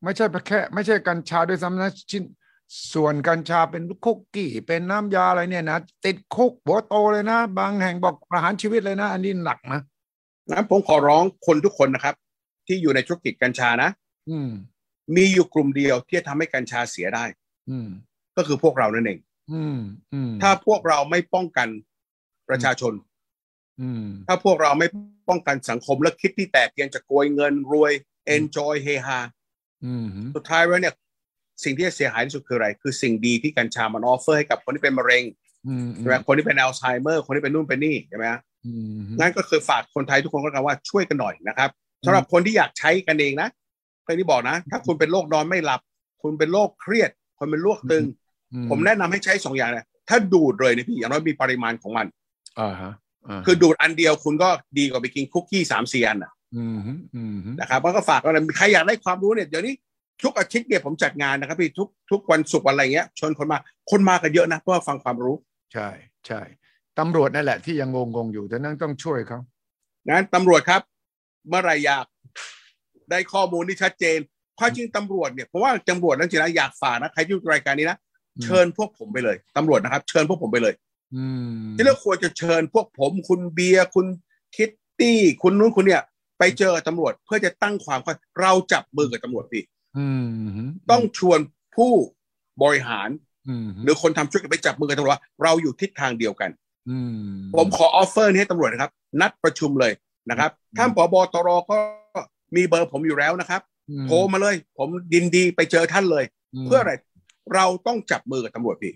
[0.03, 2.23] ไม่ใช่แค่ ไม่ใช่กัญชาด้วยซ้ำนะชิ้น
[2.93, 9.81] ส่วนกัญชาเป็นคุกกี้ เป็นน้ำยาอะไรเนี่ยนะ ติดคุกหัวโตเลยนะ บางแห่งบอกประหารชีวิตเลยนะ อันนี้หนักนะ
[10.51, 12.15] งั้นผมขอร้องคนทุกคนนะครับ
[12.67, 13.91] ที่อยู่ในธุรกิจกัญชานะ
[14.29, 14.51] อืม
[15.17, 17.25] มีอยู่กลุ่มเดียวที่จะทำให้กัญชาเสียได้
[17.71, 17.89] อืม
[18.37, 19.19] ก็คือพวกเรานั่นเอง
[19.53, 19.79] อืม
[20.13, 21.69] อืมถ้าพวกเราไม่ป้องกัน
[22.49, 22.93] ประชาชน
[23.81, 24.89] อืมถ้าพวกเราไม่
[25.29, 27.93] ป้องกันสังคมและคิดที่แตกเพียงจะโกยเงินรวย
[28.37, 29.19] enjoy เฮฮา
[29.85, 30.95] อืมสุดท้ายแล้วเนี่ย
[31.65, 35.25] สิ่งที่จะเสียหายที่สุดคืออะไร คือสิ่งดีที่กัญชามันออฟเฟอร์ให้กับคนที่เป็นมะเร็ง
[35.67, 41.71] อืมใช่ไหมคนที่เป็นอัลไซเมอร์ คนที่เป็นนู่นเป็นนี่ใช่ไหมฮะอืมงั้นก็คือฝากคนไทยทุกคนก็แล้วกันว่าช่วยกันหน่อยนะครับ
[42.07, 43.49] สำหรับคนที่อยากใช้กันเองนะ
[44.09, 45.81] เคยที่บอกนะ ถ้าคุณเป็นโรคนอนไม่หลับ
[46.23, 48.05] คุณเป็นโรคเครียดคุณเป็นโรคตึง
[48.71, 52.07] ผมแนะนำให้ใช้สองอย่างนะถ้าดูดเลยนะพี่อย่างน้อยมีปริมาณของมัน
[52.61, 56.79] อ่าฮะาคือดูดอันเดียวคุณก็ดีกว่าไปกินคุกกี้สามสี่อันนะอืม
[57.15, 59.75] อืมนะครับมันก็ฝากกันใครอยากได้ความรู้เนี่ยเดี๋ยวนี้
[60.23, 63.59] ทุกอาทิตย์เนี่ยผมจัดงานนะครับพี่ทุกทุกวันศุกร์วันอะไรเงี้ยชวนคนมา
[63.91, 65.37] คนมากันเยอะนะเพื่อฟังความรู้
[65.73, 65.89] ใช่
[66.27, 66.41] ใช่
[66.99, 69.39] ตำรวจนั่นแหละที่ยังงงๆอยู่แต่นั่นต้องช่วยเขา
[70.07, 70.83] งั้นตำรวจครับ
[71.49, 72.05] เมื่อไหรอยาก
[73.11, 74.19] ได้ข้อมูลที่ชัดเจน
[74.59, 77.99] ความจริงตำรวจเนี่ยเพราะว่าตำรวจนั่นจริงๆนะอยากฝากนะใครที่ดูรายการนี้นะ
[78.43, 80.75] เชิญพวกผมไปเลยตำรวจนะครับ เชิญพวกผมไปเลย
[81.15, 81.25] อื
[81.59, 84.07] มที่เราควรจะเชิญพวกผมคุณเบียร์คุณ
[84.57, 86.03] คิตตี้คุณนู้นคุณเนี่ย
[86.39, 89.63] ไปเจอตำรวจเพื่อจะตั้งความเข้าเราจับมือกับตำรวจพี่
[89.99, 90.07] อื
[90.65, 91.39] มต้องชวน
[91.77, 91.93] ผู้
[92.63, 93.09] บริหาร
[93.49, 96.51] อืมหรือคนทำธุรกิจไปจับมือกับตำรวจว่าเราอยู่ทิศทางเดียวกัน
[96.91, 97.19] อืม
[97.57, 99.93] ผมขอ offer นี้ให้ตำรวจนะครับ นัดประชุมเลย
[100.31, 101.77] นะครับท่านผบตรก็
[102.57, 103.63] มีเบอร์ผมอยู่แล้วนะครับ
[104.07, 106.25] โทรมาเลย ผมยินดีไปเจอท่านเลย
[106.67, 106.93] เพื่ออะไร
[107.55, 108.93] เราต้องจับมือกับตำรวจพี่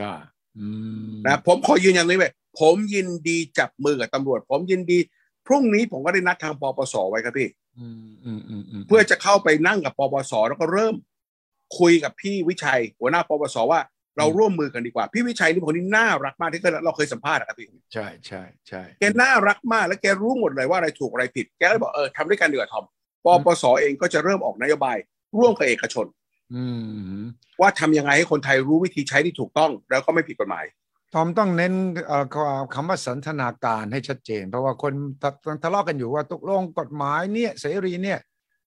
[0.00, 0.14] อ่า
[0.58, 0.66] อื
[1.08, 4.98] มนะผมขอยืนยันเลยว่าผมยินดีจับมือกับตำรวจ ผมยินดี
[5.46, 10.94] พรุ่งนี้ผมก็ได้นัดทางปปสไว้ครับพี่อืมอืมอืมอืมเพื่อจะเข้าไปนั่งกับปปสแล้วก็เริ่ม
[11.78, 13.80] คุยกับพี่วิชัย หัวหน้าปปสว่า
[14.18, 22.84] เราร่วมมือกันดีกว่า พี่วิชัยนี่เป็นคนที่น่ารักมากที่เคยเราเคยสัมภาษณ์นะครับพี่ใช่ใช่ใช่แกน่ารักมากและแกรู้หมดเลยว่าอะไรถูกอะไรผิด แกเลยบอกเออทำด้วยกันดีกว่าทอม
[23.26, 24.96] ปปสเองก็จะเริ่มออกนโยบาย
[25.38, 26.06] ร่วมกับเอกชน
[26.54, 26.64] อื
[27.18, 27.20] ม
[27.60, 30.64] ว่าทำยังไงให้คนไทยรู้วิธีใช้ที่ถูกต้อง แล้วก็ไม่ผิดกฎหมาย
[31.14, 31.74] ทอมต้องเน้น
[32.06, 32.24] เอ่อ
[32.74, 35.30] คำว่าสันทนาการให้ชัดเจน เพราะว่าคนทะ
[35.62, 38.18] ทะเลาะกันอยู่ว่าตกลงกฎหมายเนี่ยเสรีเนี่ย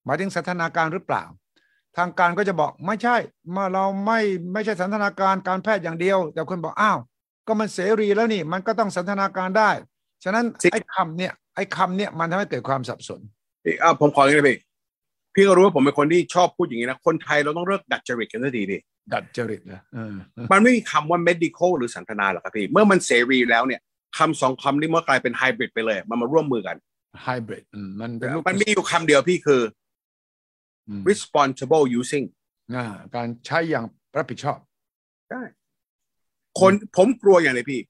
[0.06, 1.24] หมายถึงสันทนาการหรือเปล่า
[1.98, 3.16] ทางการก็จะบอกไม่ใช่
[3.56, 4.20] มาเราไม่
[4.54, 7.00] ไม่ใช่สันทนาการการแพทย์อย่างเดียว แต่คนบอกอ้าว
[7.48, 9.70] ก็มันเสรีแล้วนี่ มันก็ต้องสันทนาการได้
[10.24, 13.22] ฉะนั้นสิไอ้คำเนี่ยไอ้คำเนี่ยมันทำให้เกิดความสับสน
[13.64, 14.58] พี่อ่าผมขออย่างนี้เลยพี่
[15.36, 18.78] พี่ก็รู้ว่าผมเป็นคนที่ชอบพูดอย่างนี้นะ คนไทยเราต้องเลิกดัดจริตกันสักทีดิ
[19.14, 20.16] ดัดจริตนะเออ
[20.52, 23.82] มันไม่มีคำว่า medical หรือสันทนาหรอกครับพี่ เมื่อมันเสรีแล้วเนี่ย
[24.18, 26.78] คำสองคำนี้เมื่อกลายเป็นไฮบริดไปเลย มันมาร่วมมือกัน
[27.24, 27.64] ไฮบริด
[28.02, 29.62] มันเป็นลูกมันมีอยู่คำเดียวพี่คือ
[30.88, 32.26] อืม responsible using
[32.76, 33.86] อ่าการใช้อย่าง
[34.18, 34.60] รับผิดชอบ
[36.60, 37.82] คนผมกลัวอย่างไรพี่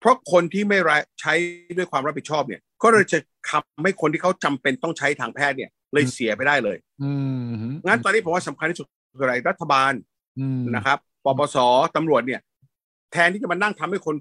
[0.00, 1.34] เพราะคนที่ไม่รัใช้
[1.76, 3.18] ด้วยความรับผิดชอบเนี่ย ก็เลยจะ
[3.50, 9.92] ทำให้คนที่เขาจำเป็นต้องใช้ทางแพทย์เนี่ย เลยเสียไปได้เลยอืมงั้นตอนนี้ผมว่าสำคัญที่สุดคืออะไรรัฐบาล
[10.38, 11.56] อืมนะครับปปส
[11.96, 12.40] ตำรวจเนี่ย
[13.12, 14.14] แทนที่จะมานั่งทำให้คน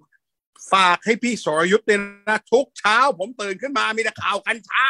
[0.73, 4.85] ฝากให้พี่สรยุทธ์เนี่ยนะทุกเช้า ผมตื่นขึ้นมามีแต่ข่าวกัญชา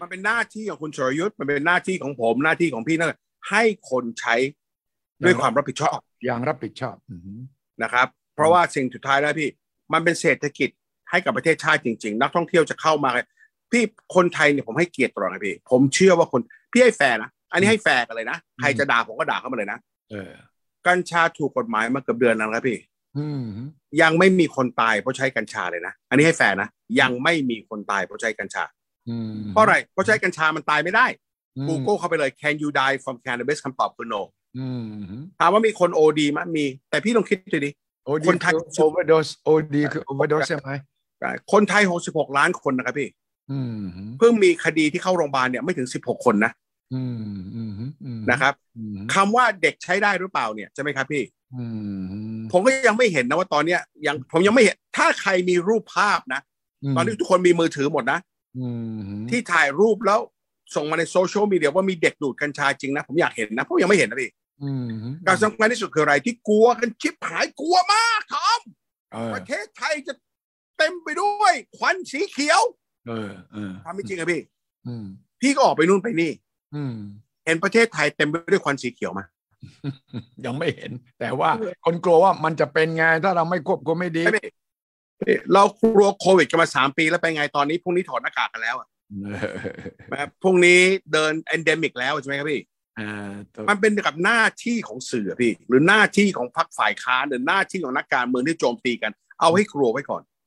[0.00, 3.18] มันเป็นหน้าที่ของคุณสรยุทธ์มันเป็นหน้าที่ของผมหน้าที่ของพี่นั่นแหละ
[3.50, 4.34] ให้คนใช้
[5.24, 7.40] ด้วยความรับผิดชอบ อย่างรับผิดชอบอืม
[7.82, 9.48] นะครับ เพราะว่าสิ่งสุดท้ายแล้วพี่
[9.92, 10.70] มันเป็นเศรษฐกิจ
[11.10, 13.10] ให้กับประเทศชาติจริง ๆ นักท่องเที่ยวจะเข้ามา
[13.72, 13.82] พี่
[14.14, 16.40] คนไทยเนี่ยผมให้เกียรติตลอดนะพี่ ผมเชื่อว่าคน
[16.72, 19.78] พี่ให้แฟร์นะอันนี้ให้แฟร์กันเลยนะใครจะด่าผมก็ด่าเข้ามาเลยนะ
[20.10, 20.32] เออ
[20.86, 22.78] กัญชาถูกกฎหมายมาเกือบเดือนแล้วนะครับพี่
[23.18, 23.44] อืม
[24.02, 26.68] ยังไม่มีคนตายเพราะใช้กัญชาเลยนะอันนี้ให้แฟร์นะ
[27.00, 28.64] ยังไม่มีคนตายเพราะใช้กัญชา
[29.08, 31.06] อืมเพราะอะไรเพราะใช้กัญชามันตายไม่ได้
[31.56, 34.22] อืม Google เข้าไปเลย can you die from cannabis คำตอบคือ no
[34.58, 34.84] อืม
[35.40, 37.70] ถามว่ามีคน OD มั้ยมี แต่พี่ลองคิดดูดิ
[38.04, 40.70] OD คนไทย overdose OD คือ overdose ใช่ไหม
[41.52, 43.08] คนไทย 66 ล้านคนนะครับพี่
[43.50, 43.78] อืม
[44.18, 46.52] เพิ่งมีคดีที่เข้าโรงพยาบาลเนี่ยไม่ถึง 16 คนนะ
[46.94, 47.16] อืม
[47.56, 47.72] อืม
[48.04, 51.22] อืมนะครับอืมคำว่าเด็กใช้ได้หรือเปล่าเนี่ยใช่ไหมครับพี่
[51.54, 51.64] อื
[52.36, 56.40] มผมก็ยังไม่เห็นนะว่าตอนเนี้ยยังผมยังไม่เห็น ถ้าใครมีรูปภาพนะ
[56.96, 58.18] ตอนนี้ทุกคนมีมือถือหมดนะ
[58.58, 58.66] อื
[59.16, 60.20] มที่ถ่ายรูปแล้ว
[60.74, 64.30] ส่งมาในโซเชียลมีเดียว่ามีเด็กดูดกัญชาจริงนะ ผมอยากเห็นนะผมยังไม่เห็นนะพี่
[64.62, 64.88] อืม
[65.26, 68.60] การสำคัญที่สุดคืออะไรที่กลัวกันชิบหายกลัวมากทอม
[69.12, 70.12] เออประเทศไทยจะ
[70.78, 72.62] เต็มไปด้วยควันสีเขียว
[73.08, 74.40] เออเออทำไม่จริงอะพี่
[74.86, 75.04] อืม
[75.40, 76.32] พี่ก็ออกไปนู่นไปนี่
[76.74, 76.94] อืม
[77.44, 79.24] เห็นประเทศไทยเต็มไปด้วยควันสีเขียวมา
[80.44, 81.50] ยังไม่เห็น แต่ว่า
[81.84, 84.42] คนกลัวว่ามันจะเป็นไงถ้าเราไม่ควบคุมไม่ดีไม่
[85.20, 88.88] พี่เรากลัวโควิดกันมาสามปีแล้วไปไงตอนนี้พรุ่งนี้ถอดหน้ากากกันแล้วอะ
[89.22, 89.36] เออ
[90.10, 90.80] แบบพรุ่งนี้
[91.12, 92.60] เดิน e n นเดมิกแล้วใช่ไหมครับพี่
[92.96, 100.37] เออตัวมันเป็นกับหน้าที่ของสื่ออะพี่ หรือหน้าที่ของพรรคฝ่ายค้านหรือหน้าที่ของนักการเมืองที่โจมตีกัน เอาให้กลัวไว้ก่อนอืม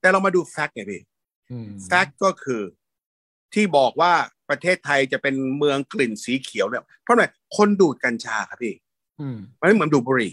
[0.00, 1.02] แต่เรามาดู fact ไงพี่
[1.50, 2.62] อืม fact ก็คือ
[3.54, 4.12] ที่บอกว่า
[4.50, 7.24] ประเทศไทยจะเป็นเมืองกลิ่นสีเขียวเนี่ยเพราะอะไร
[7.56, 8.74] คนดูดกัญชาครับพี่
[9.20, 10.32] อืมมันไม่เหมือนดูดบุหรี่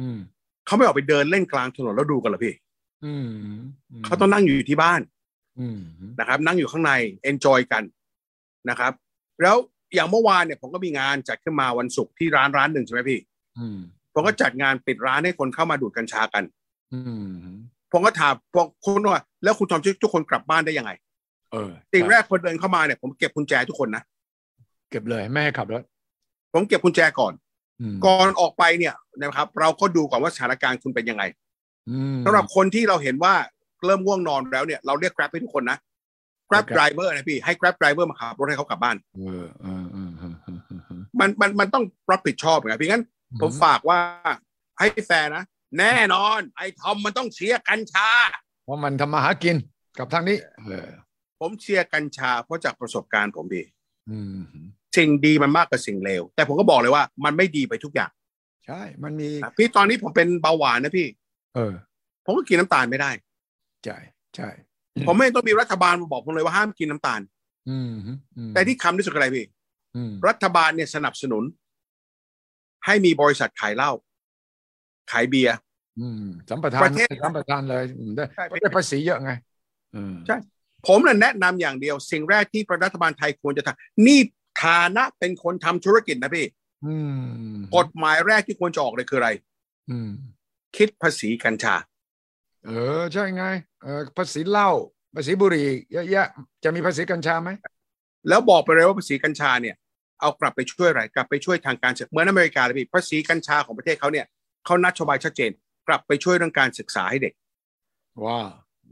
[0.00, 0.18] อืม
[0.66, 2.54] เขาไม่ออกไปเดินเล่นกลางถนนแล้วดูดกันหรอพี่
[3.04, 3.28] อืม
[4.04, 5.00] เขาต้องนั่งอยู่ที่บ้าน
[5.60, 5.80] อืม
[6.18, 6.92] นะครับ นั่งอยู่ข้างใน
[7.22, 7.82] enjoy กัน
[8.70, 8.92] นะครับ
[9.42, 9.56] แล้ว
[9.94, 13.20] อย่างเมื่อวานเนี่ยผมก็มีงานจัดขึ้นมาวันศุกร์ที่ร้านร้านหนึ่งใช่ไหมพี่
[13.58, 13.78] อืม
[14.14, 16.44] ผมก็จัดงานปิดร้านให้คนเข้ามาดูดกัญชากัน
[16.94, 17.26] อืม
[17.92, 20.90] ผมก็ถามพวกคุณว่าแล้วคุณทอมทุกคนกลับบ้านได้ยังไง
[21.52, 24.02] เออสิ่งแรกคนเดินเข้ามาเนี่ยผมเก็บกุญแจทุกคนนะ
[24.90, 25.82] เก็บเลยไม่ให้ขับรถ
[26.52, 27.32] ผมเก็บกุญแจก่อน
[27.80, 31.22] อืมก่อนออกไปเนี่ยนะครับ เราก็ดูก่อนว่าสถานการณ์คุณเป็นยังไง
[31.90, 33.34] อืมสำหรับคนที่เราเห็นว่า
[33.86, 35.78] เริ่มง่วงนอนแล้วเนี่ยเราเรียก Grab ให้ทุกคนนะ
[36.50, 43.04] Grab ครับ driver นะพี่ให้ Grab driver มาขับรถให้เขากลับบ้านเออเออเออเออเออเออเออมันมันมันต้องรับผิดชอบไงพี่งั้น
[43.40, 43.98] ผมฝากว่า
[44.78, 45.42] ให้แฟร์นะ
[45.78, 48.08] แน่นอน ไอ้ทอมมันต้องเชียร์กัญชา
[48.64, 49.56] เพราะมันทำมาหากิน
[49.98, 50.90] กับทางนี้เออ
[51.40, 53.64] ผมเชียร์กัญชา เพราะจากประสบการณ์ผมพี่
[54.10, 54.40] อืม
[54.96, 58.10] สิ่งดีมันมากกว่าสิ่งเลวแต่ผมก็บอกเลยว่ามันไม่ดีไปทุกอย่าง
[58.66, 61.06] ใช่ มันมีนะพี่ตอนนี้ผมเป็นเบาหวานนะพี่
[61.54, 61.72] เออ
[62.24, 63.10] ผมก็กินน้ำตาลไม่ได้
[63.84, 63.98] ใช่
[64.36, 64.48] ใช่
[65.06, 67.20] ผมไม่ต้องมีรัฐบาลมาบอกผมเลยว่าห้ามกินน้ำตาล
[67.68, 67.92] อืม
[68.36, 69.46] อืมแต่ที่คำที่สุดคืออะไรพี่
[69.96, 71.44] อืมรัฐบาลเนี่ยสนับสนุน
[72.86, 73.90] ให้มีบริษัทขายเหล้า
[75.10, 75.56] ขายเบียร์
[76.00, 79.30] อืมสัมปทานประเทศสัมปทานเลยอืมได้ใช่ได้ภาษีเยอะไง
[79.94, 80.36] อืมใช่
[80.88, 84.20] ผมน่ะแนะนำอย่างเดียว สิ่งแรกที่รัฐบาลไทยควรจะทำนี่
[84.62, 86.46] ฐานะเป็นคนทำธุรกิจนะพี่
[86.86, 86.94] อื
[87.54, 89.30] มกฎหมายแรกที่ควรจะออกเลยคืออะไร
[89.90, 90.10] อืม
[90.76, 91.74] คิดภาษีกัญชา
[92.66, 93.44] เออ ใช่ไง
[93.82, 94.70] เออภาษีเหล้า
[95.14, 96.26] ภาษีบุหรี่เยอะแยะ
[96.64, 97.50] จะมีภาษีกัญชาไหม
[98.28, 99.76] แล้วบอกไปเลยว่าภาษีกัญชาเนี่ย
[100.20, 104.26] เอากลับไปช่วยอะไร กลับไปช่วยทางการศึกษาเหมือนอเมริกาเลยพี่ภาษีกัญชาของประเทศเขาเนี่ย
[104.64, 105.50] เขานัดชบายชัดเจน
[105.88, 107.34] กลับไปช่วยเรื่องการศึกษาให้เด็ก
[108.24, 108.40] ว้า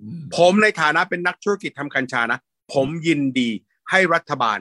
[0.01, 2.39] อืมผมในฐานะเป็นนักธุรกิจทำกัญชานะ
[2.75, 3.51] ผมยินดี
[3.91, 4.59] ให้รัฐบาล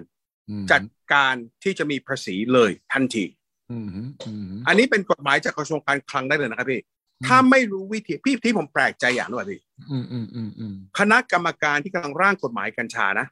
[0.49, 0.81] อืมจัด
[1.13, 3.25] การที่จะมีภาษีเลยทันที
[3.71, 3.87] อืม
[4.27, 6.81] อืมอันนี้เป็นกฎหมายจากกระทรวงการคลังได้เลยนะครับพี่
[7.27, 9.59] ถ้าไม่รู้วิธีพี่ที่ผมแปลกใจอย่างหนึงว่าพี่
[9.91, 13.27] อืมอืมอืมอืมคณะกรรมการที่กำลังร่างกฎหมายกัญชานะ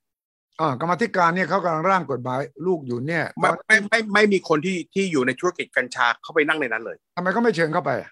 [0.62, 8.12] อ่ากรรมาธิการเนี่ยเขากำลังร่างกฎหมายลูกอยู่เนี่ยไม่ไม่ไม่ไม่มีคนที่ที่อยู่ในธุรกิจกัญชาเข้าไปนั่งในนั้นเลยทำไมก็ไม่เชิญเข้าไปอะ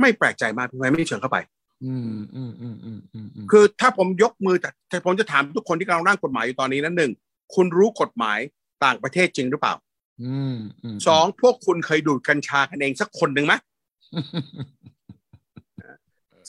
[0.00, 1.38] ไม่แปลกใจมากทำไมไม่เชิญเข้าไป
[1.84, 7.12] อืมอืมอืมอืมอืมอืมคือถ้าผมยกมือแต่แต่ผมจะถามทุกคนที่กำลังร่างกฎหมายอยู่ตอนนี้นั้นหนึ่ง
[7.54, 8.38] คุณรู้กฎหมาย
[8.84, 9.74] ต่างประเทศจริงหรือเปล่า
[10.22, 13.54] อืมอืมสองพวกคุณเคยดูดกัญชากันเองสักคนหนึ่งไหม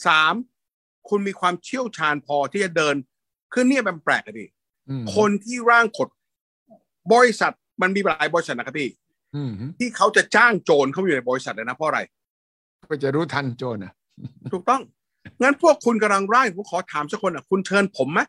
[0.06, 0.34] สาม
[1.08, 2.94] คุณมีความเชี่ยวชาญพอที่จะเดิน
[3.52, 4.53] คือเนี่ยมันแปลกอะพี่อืม
[5.16, 6.08] คนที่ร่างกฎ
[7.12, 8.88] บริษัทมันมีหลายบริษัทนะครับพี่
[9.34, 12.00] อืมที่เขาจะจ้างโจรเข้ามาอยู่ในบริษัทเลยนะเพราะอะไร
[12.90, 13.92] ก็จะรู้ทันโจรอะ
[14.52, 14.82] ถูกต้อง
[15.42, 18.20] งั้นพวกคุณกำลังร่างผมขอถามสักคนอะ คุณเชิญผมไหม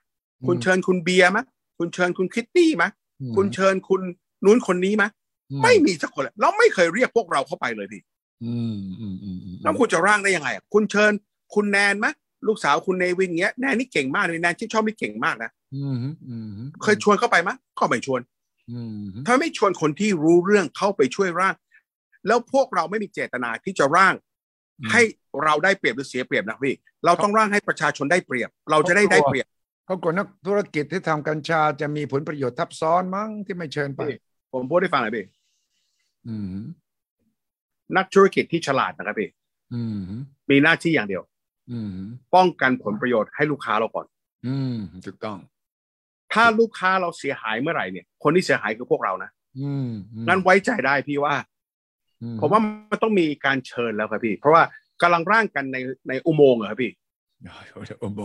[0.47, 1.39] คุณเชิญคุณเบียร์ไหม
[1.78, 2.84] คุณเชิญคุณคิตตี้ไหม
[3.22, 4.01] อืมคุณเชิญคุณ
[4.45, 5.03] นู้นคนนี้ไหม
[5.51, 8.01] อืไม่มีสักคนเลยเราไม่เคยเรียกพวกเราเข้าไปเลยพี่
[8.45, 11.12] อืมอืมอืมอืมแล้วคุณจะร่างได้ยังไงอะคุณเชิญ
[11.53, 12.08] คุณแนนไหม
[12.47, 15.64] ลูกสาวคุณเนวินเงี้ยแนนนี่เก่งมากเลยแนนที่ชอบนี่เก่งมากนะอืมอืม
[16.84, 17.50] เคยชวนเข้าไปไหม
[17.80, 18.22] ก็ไม่ชวน
[18.72, 21.56] อืมถ้าไม่ชวนคนที่รู้เรื่องเข้าไปช่วยร่าง
[22.28, 24.14] แล้วพวกเราไม่มีเจตนาที่จะร่าง
[24.92, 25.02] ให้
[25.44, 29.48] เราได้เปรียบหรือเสียเปรียบนะพี่ เราต้องร่างให้ประชาชนได้เปรียบ เราจะได้ได้เปรียบ
[29.86, 34.02] เขากลัวนักธุรกิจที่ทำกัญชาจะมีผลประโยชน์ทับซ้อนมั้งที่ไม่เชิญไป
[34.54, 35.26] ผมพูดให้ฟังหน่อยพี่
[36.28, 36.56] อืม
[37.98, 39.30] นักธุรกิจที่ฉลาดนะครับพี่
[39.74, 40.00] อืม
[40.50, 41.24] มีหน้าที่อย่างเดียว
[41.72, 41.92] อืม
[42.36, 44.06] ป้องกันผลประโยชน์ให้ลูกค้าเราก่อน
[44.48, 45.38] อืมถูกต้อง
[46.34, 51.36] ถ้าลูกค้าเราเสียหายเมื่อไหร่เนี่ย คนที่เสียหายคือพวกเรานะอืมอืมงั้นไว้ใจได้พี่ว่า
[52.22, 52.62] อืผมว่า
[52.92, 54.64] มันต้องมีการเชิญแล้วครับพี่ เพราะว่า
[55.02, 55.78] กำลังร่างกันใน
[56.10, 56.92] ในอุโมงค์อะครับพี่
[58.00, 58.20] โอ้โห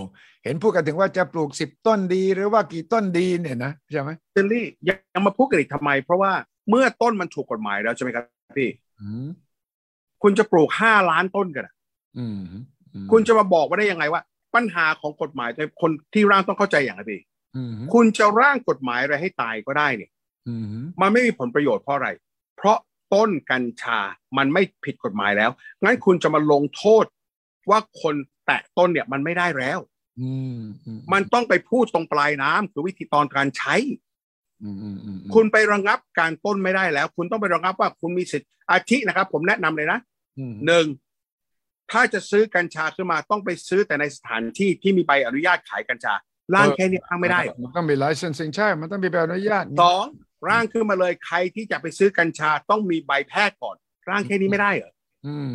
[0.45, 6.33] เห็นพูดกันถึงว่าจะปลูกสิบต้นดีหรือว่ากี่ต้นดีเนี่ยนะใช่ไหมเจนลี่ยังมาพูดกันอีกทำไม เพราะว่า
[6.71, 8.25] เมื่อต้นมันถูกกฎหมายแล้วใช่ไหมครับ
[8.59, 8.69] พี่
[9.01, 9.29] อืม
[10.23, 11.75] คุณจะปลูกห้าล้านต้นกันอะ
[12.19, 14.23] อืมอืมคุณจะมาบอกว่าได้ยังไงว่า
[14.55, 17.29] ปัญหาของกฎหมายแต่คนที่ร่างต้องเข้าใจอย่างไรพี่อืม
[17.93, 20.11] คุณจะร่างกฎหมายอะไรให้ตายก็ได้เนี่ย
[20.49, 20.65] อืม
[21.01, 22.09] มันไม่มีผลประโยชน์เพราะอะไร
[22.57, 22.79] เพราะ
[23.15, 23.99] ต้นกัญชา
[24.37, 25.51] มันไม่ผิดกฎหมายแล้ว
[25.83, 27.05] งั้นคุณจะมาลงโทษ
[27.71, 28.15] ว่าคน
[28.47, 29.79] แตะต้นเนี่ยมันไม่ได้แล้ว
[30.21, 33.75] อืมอืมันต้องไปพูดตรงปลายน้ำคือวิธีตอนการใช้
[34.63, 39.99] อืมอืมอืมคุณไประงับการต้นไม่ได้แล้ว คุณต้องไประงับว่าคุณมีสิทธิ์อาทินะครับ ผมแนะนำเลยนะ
[40.39, 40.87] อืมหนึ่ง
[41.91, 46.15] ถ้าจะซื้อกัญชาขึ้นมาต้องไปซื้อแต่ในสถานที่ที่มีใบอนุญาตขายกัญชา
[46.55, 50.05] ร่างแค่นี้ร่างไม่ได้ มันต้องมี licensing ใช่ มันต้องมีใบอนุญาตสอง
[50.49, 53.77] ร่างขึ้นมาเลยใครที่จะไปซื้อกัญชาต้องมีใบแพทย์ก่อน
[54.11, 54.93] ร่างแค่นี้ไม่ได้เหรอ
[55.27, 55.51] อืม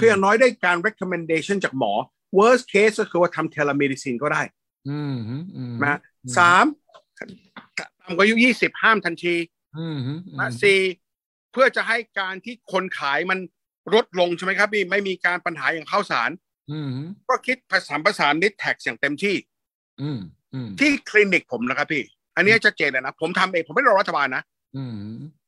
[0.00, 1.92] คืออย่างน้อยได้การ recommendation จากหมอ
[2.38, 4.42] worst case ก็คือว่าทำ telemedicine ก็ได้
[4.88, 5.14] อืม
[5.56, 5.98] อืมนะ
[6.38, 6.64] สาม
[8.00, 9.34] ต่ำกว่าอายุยี่สิบห้ามทันที
[9.78, 9.98] อืม
[10.38, 10.80] นะสี่
[11.52, 13.38] เพื่อจะให้การที่คนขายมัน
[13.94, 16.30] ลดลงใช่ไหมครับพี่ไม่มีการปัญหาอย่างข้าวสาร
[16.70, 16.88] อืม
[17.28, 19.36] ก็คิดผสานประสานนิดแท็กอย่างเต็มที่
[20.02, 20.18] อืมอืม
[20.80, 22.02] ที่คลินิกผมนะครับพี่
[22.36, 24.42] อันนี้ชัดเจนเลยนะผมทำเองผมไม่รอรัฐบาลนะ
[24.76, 24.96] อืม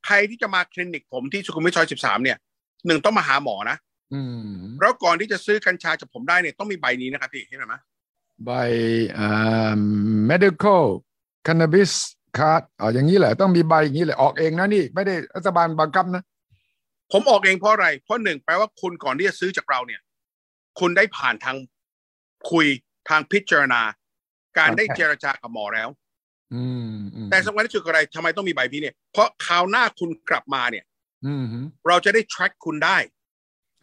[0.07, 2.39] ใครที่จะมาคลินิกผมที่สุขุมวิทซอยสิบสามเนี่ย
[2.87, 3.77] หนึ่งต้องมาหาหมอนะ
[4.15, 4.49] อืม
[4.81, 7.77] แล้วก่อนที่จะซื้อกัญชาจากผมได้เนี่ยต้องมีใบนี้นะครับพี่เห็นไหม
[8.45, 8.51] ใบ
[9.19, 9.79] อ่า
[10.31, 10.85] medical
[11.47, 11.93] cannabis
[12.39, 16.23] card อ๋ออย่างนี้แหละต้องมีใบอย่างนี้เลยออกเองนะนี่ ไม่ได้รัฐบาลบังคับนะ
[17.13, 20.01] ผมออกเองเพราะอะไร เพราะหนึ่งแปลว่าคุณก่อนที่จะซื้อจากเราเนี่ย
[20.79, 21.57] คุณได้ผ่านทาง
[22.51, 22.67] คุย
[23.09, 23.81] ทางพิจารณา
[24.59, 25.89] การได้เจรจากับหมอแล้ว
[26.55, 30.85] อืมอืมแต่สำคัญที่สุดคืออะไรทำไมต้องมีใบพี่เนี่ย เพราะคราวหน้าคุณกลับมาเนี่ย
[31.27, 31.45] อืม
[31.89, 32.97] เราจะได้ track คุณได้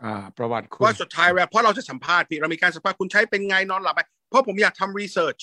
[0.03, 5.41] อ่าประวัติคุณว่าสุดท้ายแล้วเพราะเราจะสัมภาษณ์พี่เรามีการสัมภาษณ์คุณใช้เป็นไงนอนหลับไหมเพราะผมอยากทำ research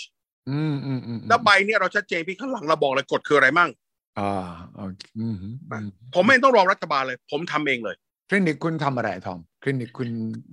[0.50, 3.70] อืมอืมอืมแล้วใบเนี่ยเราชัดเจนพี่ข้างหลังเราบอกเลยกฎคืออะไรมั่ง
[4.18, 5.48] อ่าโอเคอืมอื
[5.84, 7.96] มผมไม่ต้องรอรัฐบาลเลย ผมทำเองเลย
[8.28, 10.08] คลินิกคุณทำอะไรทอม คลินิกคุณ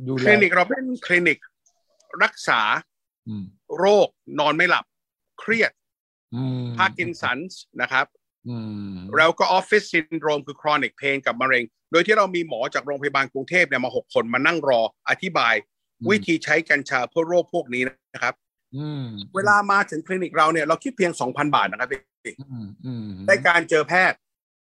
[0.08, 1.38] ดูแลคลินิกเราเป็นคลินิก
[2.24, 2.60] รักษา
[3.28, 3.44] อืม
[3.78, 4.08] โรค
[4.40, 4.86] นอนไม่หลับ
[5.40, 5.72] เครียด
[6.36, 8.06] อืมพาร์กินสันส์นะครับ
[8.48, 8.58] อื
[8.92, 15.54] มแล้วก็ office syndrome คือ chronic pain กับมะเร็ง โดยที่เรามีหมอจากโรงพยาบาลกรุงเทพเนี่ยมาหกคนมานั่งรออธิบาย
[16.10, 18.34] วิธีใช้กัญชาเพื่อโรคพวกนี้นะครับ
[18.76, 19.06] อืม
[19.36, 24.18] เวลามาถึงคลินิกเราเนี่ยเราคิดเพียง2,000บาทนะครับพี่อืมอืมได้การเจอแพทย์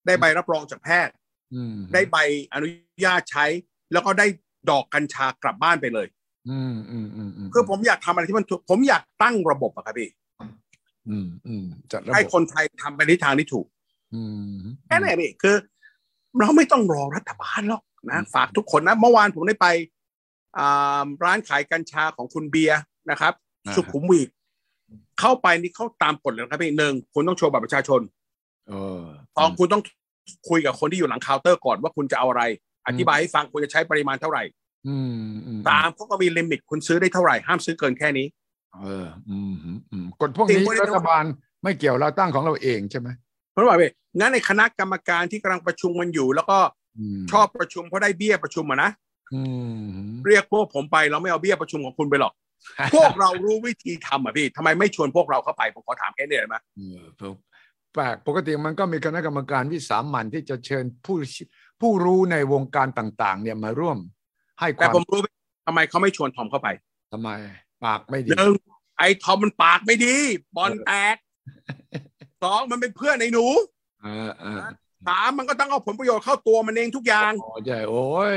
[0.05, 1.13] ได้ใบรับรองจากแพทย์
[1.53, 2.17] อืมได้ใบ
[2.53, 2.67] อนุ
[3.05, 3.45] ญาตใช้
[3.93, 4.27] แล้วก็ได้
[4.69, 6.07] ดอกกัญชากลับบ้านไปเลย
[6.49, 10.09] อืมอืมอืมอืมคือผมอยากทำอะไรที่มันถูกผมอยากตั้งระบบอะครับพี่
[11.09, 13.65] อืมอืมจัดระบบให้คนไทยทำไปในทางที่ถูก
[14.13, 14.21] อื
[14.57, 15.55] มแค่นั้นพี่คือ
[16.39, 19.67] เราไม่ต้องรอรัฐบาลหรอกนะฝากทุกคนนะเมื่อวานผมได้ไป
[20.57, 22.81] อ่าร้านขายกัญชาของคุณเบียร์
[23.11, 23.33] นะครับ
[23.75, 24.29] สุขุมวิท
[25.19, 28.01] เข้าไปนี่เขาตามกฎเลยนะครับพี่หนึ่งคุณต้องโชว์บัตรประชาชน
[28.67, 29.01] เออ
[29.37, 29.83] สองคุณต้อง
[30.49, 32.43] คุยกับคนที่อยู่หลังเคาน์เตอร์ก่อนว่าคุณจะเอาอะไร
[32.87, 34.43] อธิบายให้ฟังคุณจะใช้ปริมาณเท่าไหร่
[34.87, 38.27] อืมอืมสามเขาก็มี limit คุณซื้อได้เท่าไหร่ห้ามซื้อเกินแค่นี้
[38.81, 41.23] เออ อืมอืมอืมกฎพวกสิ่งนี้พวกนี้รัฐบาล
[41.63, 43.09] ไม่เกี่ยวเราตั้งของเราเองใช่ไหม
[43.51, 46.57] เพราะว่าพี่งั้นในคณะกรรมการที่กำลังประชุมมันอยู่ แล้วก็
[47.17, 48.91] มชอบประชุมเพราะได้เบี้ยประชุมอะนะ
[49.33, 52.33] อืมเรียกพวกผมไปเราไม่เอาเบี้ยประชุมของคุณไปหรอก
[52.93, 56.81] พวกเรารู้วิธีทำอะพี่ทำไมไม่ชวนพวกเราเข้าไปผมขอถามแค่นี้ได้ไหมเอ
[57.31, 57.33] อ
[57.93, 61.17] แปลกปกติมันก็มีคณะกรรมการวิสามันที่จะเชิญผู้
[61.81, 63.97] ผู้รู้ในวงการต่าง ๆ เนี่ยมาร่วม
[64.59, 65.21] ให้คแต่วามผมรู้
[65.67, 66.67] ทำไมเขาไม่ชวนทอมเข้าไป
[67.13, 67.29] ทำไม
[67.85, 68.53] ปากไม่ดีหนึ่ง
[68.97, 70.15] ไอ้ทอมมันปากไม่ดี
[70.55, 71.15] บอลแตก
[72.43, 73.45] สองมันเป็นเพื่อนไอ้หนู
[74.03, 74.59] เออเออ
[75.07, 78.35] สามมันก็ต้องเอาผลประโยชน์เข้าตัวมันเองทุกอย่างโอ้ใช่โอ้ย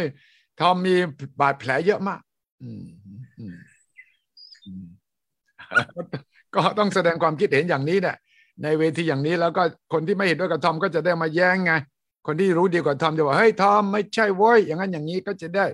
[0.61, 0.95] ทอมมี
[1.41, 2.21] บาดแผลเยอะมาก
[2.63, 2.85] อืม
[3.39, 3.55] อืม
[4.65, 4.85] อืม
[6.55, 8.17] ก็ต้องแสดงความคิดเห็นอย่างนี้เนี่ย
[8.63, 9.63] ในเวทีอย่างนี้แล้วก็
[9.93, 11.73] คนที่ไม่เห็นด้วยกับทอมก็จะได้มาแย้งไง
[12.27, 15.67] คนที่รู้ดีกว่าทอมจะบอกเฮ้ยทอมไม่ใช่โว้ยอย่างนั้นอย่างนี้ก็จะได้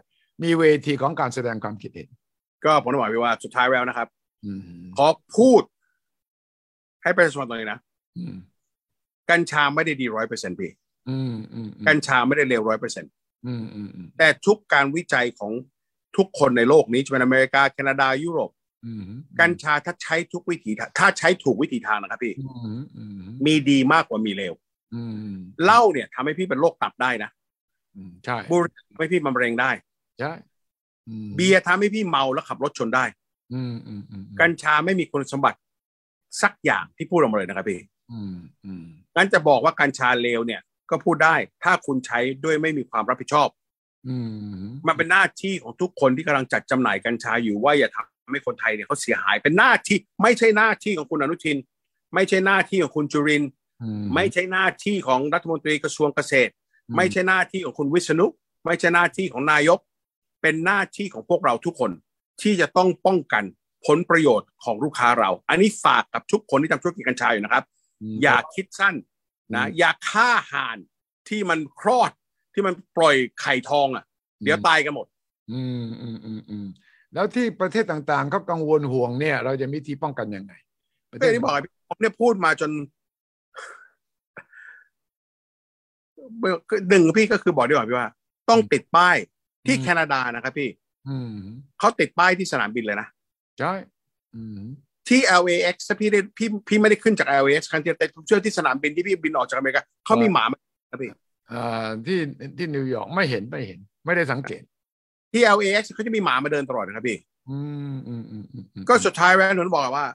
[0.42, 2.08] มีเวทีของการแสดงความคิดเห็น
[2.64, 4.08] ก็ผมต้องบอกพี่ว่าสุดท้ายแล้วนะครับ
[4.44, 4.60] อืม
[4.96, 5.06] ขอ
[5.36, 5.62] พูด
[7.02, 7.80] ให้ประชาชนตรงนี้นะ
[8.16, 8.34] อืม
[9.30, 10.70] กัญชาไม่ได้ดีร้อยเปอร์เซ็นต์พี่
[11.08, 13.12] อืมอืมอืมกัญชาไม่ได้เลวร้อยเปอร์เซ็นต์
[13.46, 15.52] อืมอืมอืมแต่ทุกการวิจัยของ
[16.16, 18.50] ทุกคนในโลกนี้จะเป็นอเมริกาแคนาดายุโรป
[18.86, 19.02] อืม
[19.40, 22.46] กัญชาถ้าใช้ทุกวิถีทางถ้าใช้ถูกวิธีทางนะครับพี่อื
[22.80, 24.54] มอืมมีดีมากกว่ามีเลว
[24.94, 27.30] อืมเหล้าเนี่ยทำให้พี่เป็นโรคตับได้นะ
[27.96, 29.70] อืมใช่บุหรี่ทำให้พี่มะเร็งได้
[30.20, 30.32] ใช่
[31.08, 33.04] อืมเบียร์ทำให้พี่เมาแล้วขับรถชนได้
[33.54, 35.58] อืมอืมอืมกัญชาไม่มีคุณสมบัติ
[36.42, 37.80] สักอย่างที่พูดออกมาเลยนะครับพี่
[38.12, 38.84] อืมอืม
[39.16, 40.60] งั้นจะบอกว่ากัญชาเลวเนี่ย
[40.90, 43.48] ก็พูดได้ ถ้าคุณใช้ด้วยไม่มีความรับผิดชอบ
[44.08, 44.16] อื
[44.62, 51.58] มมันเป็นหน้าที่ของทุกคนที่กำลังจัดจำหน่ายกัญชาอยู่ว่าอย่าทำให้คนไทยเนี่ยเขาเสียหายเป็นหน้าที่ไม่ใช่หน้าที่ของคุณอนุทิน
[52.14, 53.50] ไม่ใช่หน้าที่ของคุณจุรินทร์
[53.82, 56.52] อืไม่ใช่หน้าที่ของรัฐมนตรีกระทรวงเกษตร
[56.96, 58.26] ไม่ใช่หน้าที่ของคุณวิษณุ
[58.66, 59.78] ไม่ใช่หน้าที่ของนายก
[60.40, 61.90] เป็นหน้าที่ของพวกเราทุกคน
[62.42, 63.44] ที่จะต้องป้องกัน
[63.86, 67.64] ผลประโยชน์ของลูกค้าเรา อันนี้ฝากกับทุกคนที่ทำธุรกิจกัญชาอยู่นะครับ
[68.14, 68.94] มอย่าคิดสั้น
[69.54, 70.78] นะอืมอย่าฆ่าห่าน
[71.28, 72.12] ที่มันคลอด
[72.54, 74.04] ที่มันปล่อยไข่ทองอะ
[74.42, 75.06] เดี๋ยวตายกันหมด
[75.52, 76.66] อืมอืมอืมอืม
[77.14, 80.52] แล้วที่ประเทศต่างๆเขากังวลห่วงเนี่ย เราจะมีวิธีป้องกันยังไง
[81.10, 82.70] ประเทเรื่อศงที่บอกไงพี่ผมเนี่ยพูดมาจน
[86.38, 88.08] เบอร์หนึ่งพี่ก็คือบอกดีกว่าพี่ว่า
[88.50, 89.16] ต้องติดป้าย
[89.68, 90.68] ที่แคนาดานะครับพี่
[91.08, 91.34] อืม
[91.78, 93.08] เขาติดป้ายที่สนามบินเลยนะ
[93.58, 93.72] ใช่
[94.34, 94.60] อืม
[95.08, 100.54] ที่ LAX ถ้าพี่ได้พี่พี่ไม่ได้ขึ้นจาก LAX ครั้งที่แต่ผมเชื่อที่สนามบินที่พี่บินออกจากอเมริกาเขามีหมาไหม
[100.90, 101.10] ครับพี่
[101.52, 102.18] อ่าที่
[102.56, 104.62] ที่นิวยอร์กไม่เห็นไม่เห็น ไม่ได้สังเกต
[105.32, 107.58] ที่ LAX เขาจะมีหมามาเดินตลอดนะครับพี่อื
[107.94, 110.06] มอืมอืมอืมอืมก็สุดท้ายแล้วหนูบอกว่า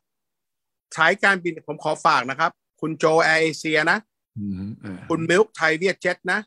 [0.97, 3.97] สายการบินผมขอฝากนะครับ คุณโจแอร์เอเชียนะ
[4.37, 6.39] อืมเออคุณมิลค์ไทยเวียดเจ็ตนะ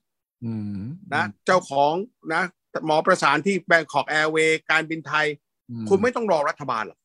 [0.45, 0.79] อืม
[1.15, 1.93] นะ เจ้าของ
[2.35, 2.43] นะ
[2.87, 5.27] หมอประสานที่แบงคอกแอร์เวย์การบินไทย
[5.71, 6.99] อืคุณไม่ต้องรอรัฐบาลหรอก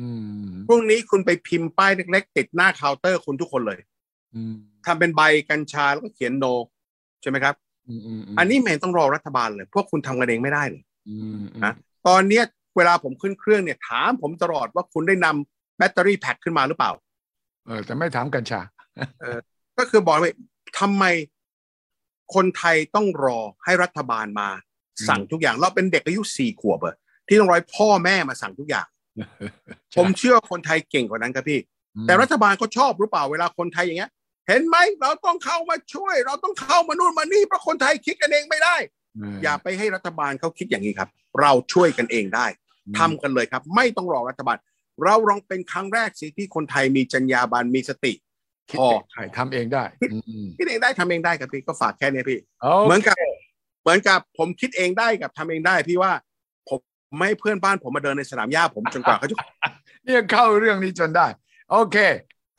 [0.00, 0.08] อื
[0.46, 3.80] มพรุ่งนี้คุณไปพิมพ์ป้ายเล็ก ๆ ติดหน้าเคาน์เตอร์คุณทุกคนเลย
[4.34, 4.54] อืม
[4.86, 6.44] ทำเป็นใบกัญชาแล้วก็เขียน No
[7.22, 7.54] ใช่ไหมครับ
[7.88, 11.22] อืมอืมอันนี้ไม่เห็นต้องรอรัฐบาลเลย พวกคุณทำกันเองไม่ได้เลยอืม
[11.54, 11.72] อืมนะ
[12.08, 12.44] ตอนเนี้ย
[12.76, 16.92] เวลาผมขึ้นเครื่องเนี่ย ถามผมตลอดว่าคุณได้นำแบตเตอรี่แพ็คขึ้นมาหรือเปล่า
[17.66, 18.60] เออแต่ไม่ถามกัญชา
[19.78, 20.32] ก็คือบอกว่า
[20.78, 21.04] ทำไม
[22.34, 24.48] คนไทยต้องรอให้รัฐบาลมา
[25.08, 26.94] สั่งทุกอย่าง เราเป็นเด็กอายุสี่ขวบอะ
[27.28, 28.86] ที่ต้องรอให้พ่อแม่มาสั่งทุกอย่าง
[29.96, 31.60] ผมเชื่อคนไทยเก่งกว่านั้นครับพี่
[32.06, 34.10] แต่รัฐบาลก็ชอบหรือเปล่าเวลาคนไทยอย่างเงี้ย
[34.48, 38.76] เห็นไหมเราต้องเข้ามาช่วย เราต้องเข้ามานู่นมานี่เพราะคนไทยคิดกันเองไม่ได้
[39.42, 41.08] อย่าไปให้รัฐบาลเขาคิดอย่างนี้ครับ
[41.40, 42.46] เราช่วยกันเองได้
[42.98, 44.56] ทำกันเลยครับ ไม่ต้องรอรัฐบาล
[45.04, 48.12] เราลองเป็นครั้งแรกสิที่คนไทยมีจรรยาบรรณมีสติ
[48.70, 53.16] คิดพอเองใช่ทำเองได้อืมอืมคิดเองได้ทำเองได้ครับพี่ก็ฝากแค่นี้พี่โอเหมือนเคกับ
[53.80, 56.12] เหมือนกับผมคิดเองได้กับทำเองได้พี่ว่า
[56.68, 56.80] ผม
[57.16, 59.36] ไม่ให้เพื่อนบ้านผมมาเดินในสนามหญ้าผมจนกว่าเขาจะ
[60.04, 61.26] เนี่ยเข้าเรื่องนี้จนได้
[61.70, 61.96] โอเค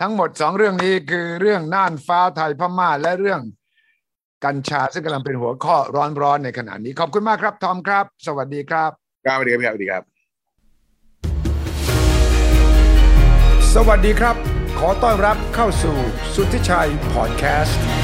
[0.01, 3.41] ทั้งหมดสองเรื่องนี้คือเรื่องน่านฟ้าไทยพม่าและเรื่อง
[4.45, 5.75] กัญชาซึ่งกำลังเป็นหัวข้อ
[6.21, 8.91] ร้อนๆในขณะนี้ ขอบคุณมากครับทอมครับ สวัสดีครับ
[9.25, 10.03] ครับสวัสดีครับสวัสดีครับ
[13.75, 14.35] สวัสดีครับ
[14.79, 15.97] ขอต้อนรับเข้าสู่
[16.33, 17.98] สุทธิชัยพอดแคสต์